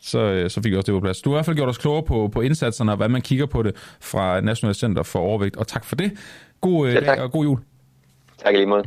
Så, 0.00 0.18
øh, 0.18 0.50
så 0.50 0.62
fik 0.62 0.72
jeg 0.72 0.78
også 0.78 0.92
det 0.92 1.00
på 1.00 1.04
plads. 1.04 1.20
Du 1.20 1.30
har 1.30 1.36
i 1.36 1.36
hvert 1.36 1.46
fald 1.46 1.56
gjort 1.56 1.68
os 1.68 1.78
klogere 1.78 2.02
på, 2.02 2.28
på 2.32 2.40
indsatserne 2.40 2.92
og 2.92 2.96
hvad 2.96 3.08
man 3.08 3.22
kigger 3.22 3.46
på 3.46 3.62
det 3.62 3.96
fra 4.00 4.40
National 4.40 4.74
Center 4.74 5.02
for 5.02 5.18
Overvægt, 5.18 5.56
og 5.56 5.66
tak 5.66 5.84
for 5.84 5.96
det. 5.96 6.12
God 6.60 6.88
øh, 6.88 6.94
ja, 6.94 7.00
dag 7.00 7.20
og 7.20 7.32
god 7.32 7.44
jul. 7.44 7.58
Tak 8.44 8.54
lige 8.54 8.66
måde. 8.66 8.84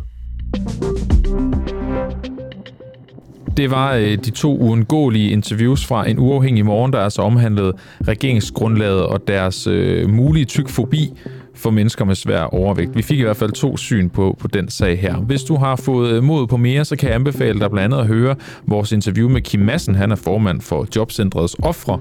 Det 3.57 3.71
var 3.71 3.93
øh, 3.93 4.17
de 4.17 4.31
to 4.31 4.57
uundgåelige 4.57 5.31
interviews 5.31 5.86
fra 5.86 6.10
en 6.10 6.19
uafhængig 6.19 6.65
morgen, 6.65 6.93
der 6.93 6.99
altså 6.99 7.21
omhandlede 7.21 7.73
regeringsgrundlaget 8.07 9.05
og 9.05 9.27
deres 9.27 9.67
øh, 9.67 10.10
mulige 10.10 10.45
tykfobi 10.45 11.13
for 11.58 11.70
mennesker 11.70 12.06
med 12.06 12.15
svær 12.15 12.41
overvægt. 12.41 12.96
Vi 12.96 13.02
fik 13.02 13.20
i 13.20 13.24
hvert 13.24 13.38
fald 13.38 13.52
to 13.52 13.78
syn 13.78 14.10
på, 14.10 14.36
på 14.39 14.48
den 14.48 14.70
sag 14.70 15.00
her. 15.00 15.15
Hvis 15.15 15.43
du 15.43 15.56
har 15.56 15.76
fået 15.76 16.12
øh, 16.12 16.24
mod 16.24 16.48
på 16.48 16.58
mere, 16.58 16.86
så 16.86 16.96
kan 16.96 17.08
jeg 17.08 17.15
anbefale 17.15 17.60
dig 17.60 17.72
blandt 17.72 17.93
andet 17.93 18.04
at 18.04 18.08
høre 18.08 18.36
vores 18.65 18.91
interview 18.91 19.30
med 19.30 19.41
Kim 19.41 19.60
Madsen. 19.60 19.96
Han 19.96 20.12
er 20.12 20.15
formand 20.15 20.62
for 20.62 20.88
Jobcentrets 20.96 21.56
Ofre. 21.63 22.00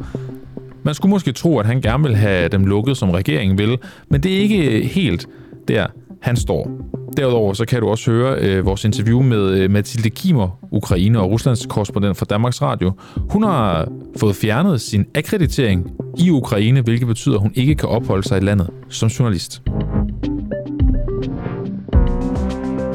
Man 0.83 0.95
skulle 0.95 1.11
måske 1.11 1.33
tro, 1.33 1.59
at 1.59 1.67
han 1.67 1.81
gerne 1.81 2.05
vil 2.05 2.17
have 2.17 2.49
dem 2.49 2.67
lukket, 2.67 2.97
som 2.97 3.11
regeringen 3.11 3.59
vil, 3.59 3.79
men 4.09 4.23
det 4.23 4.37
er 4.37 4.39
ikke 4.39 4.79
øh, 4.79 4.85
helt 4.85 5.29
der, 5.69 5.87
han 6.21 6.37
står. 6.37 6.96
Derudover 7.17 7.53
så 7.53 7.65
kan 7.65 7.81
du 7.81 7.89
også 7.89 8.11
høre 8.11 8.39
øh, 8.41 8.67
vores 8.67 8.85
interview 8.85 9.23
med 9.23 9.51
øh, 9.51 9.71
Mathilde 9.71 10.11
Kimer, 10.11 10.59
Ukraine 10.71 11.21
og 11.21 11.31
Ruslands 11.31 11.67
korrespondent 11.67 12.17
for 12.17 12.25
Danmarks 12.25 12.63
Radio. 12.63 12.93
Hun 13.31 13.43
har 13.43 13.89
fået 14.17 14.37
fjernet 14.37 14.81
sin 14.81 15.07
akkreditering 15.15 15.91
i 16.19 16.31
Ukraine, 16.31 16.81
hvilket 16.81 17.09
betyder, 17.09 17.35
at 17.35 17.41
hun 17.41 17.53
ikke 17.55 17.75
kan 17.75 17.89
opholde 17.89 18.29
sig 18.29 18.39
i 18.39 18.45
landet 18.45 18.71
som 18.89 19.09
journalist. 19.09 19.63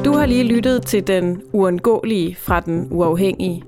Du 0.04 0.12
har 0.12 0.26
lige 0.26 0.44
lyttet 0.44 0.86
til 0.86 1.06
den 1.06 1.42
uundgåelige 1.52 2.36
fra 2.40 2.60
den 2.60 2.88
uafhængige. 2.90 3.62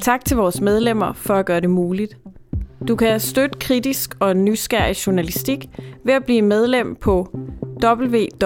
Tak 0.00 0.24
til 0.24 0.36
vores 0.36 0.60
medlemmer 0.60 1.12
for 1.12 1.34
at 1.34 1.46
gøre 1.46 1.60
det 1.60 1.70
muligt. 1.70 2.16
Du 2.88 2.96
kan 2.96 3.20
støtte 3.20 3.58
kritisk 3.58 4.14
og 4.20 4.36
nysgerrig 4.36 5.06
journalistik 5.06 5.68
ved 6.04 6.14
at 6.14 6.24
blive 6.24 6.42
medlem 6.42 6.96
på 6.96 7.28
www.duah.dk 7.84 8.44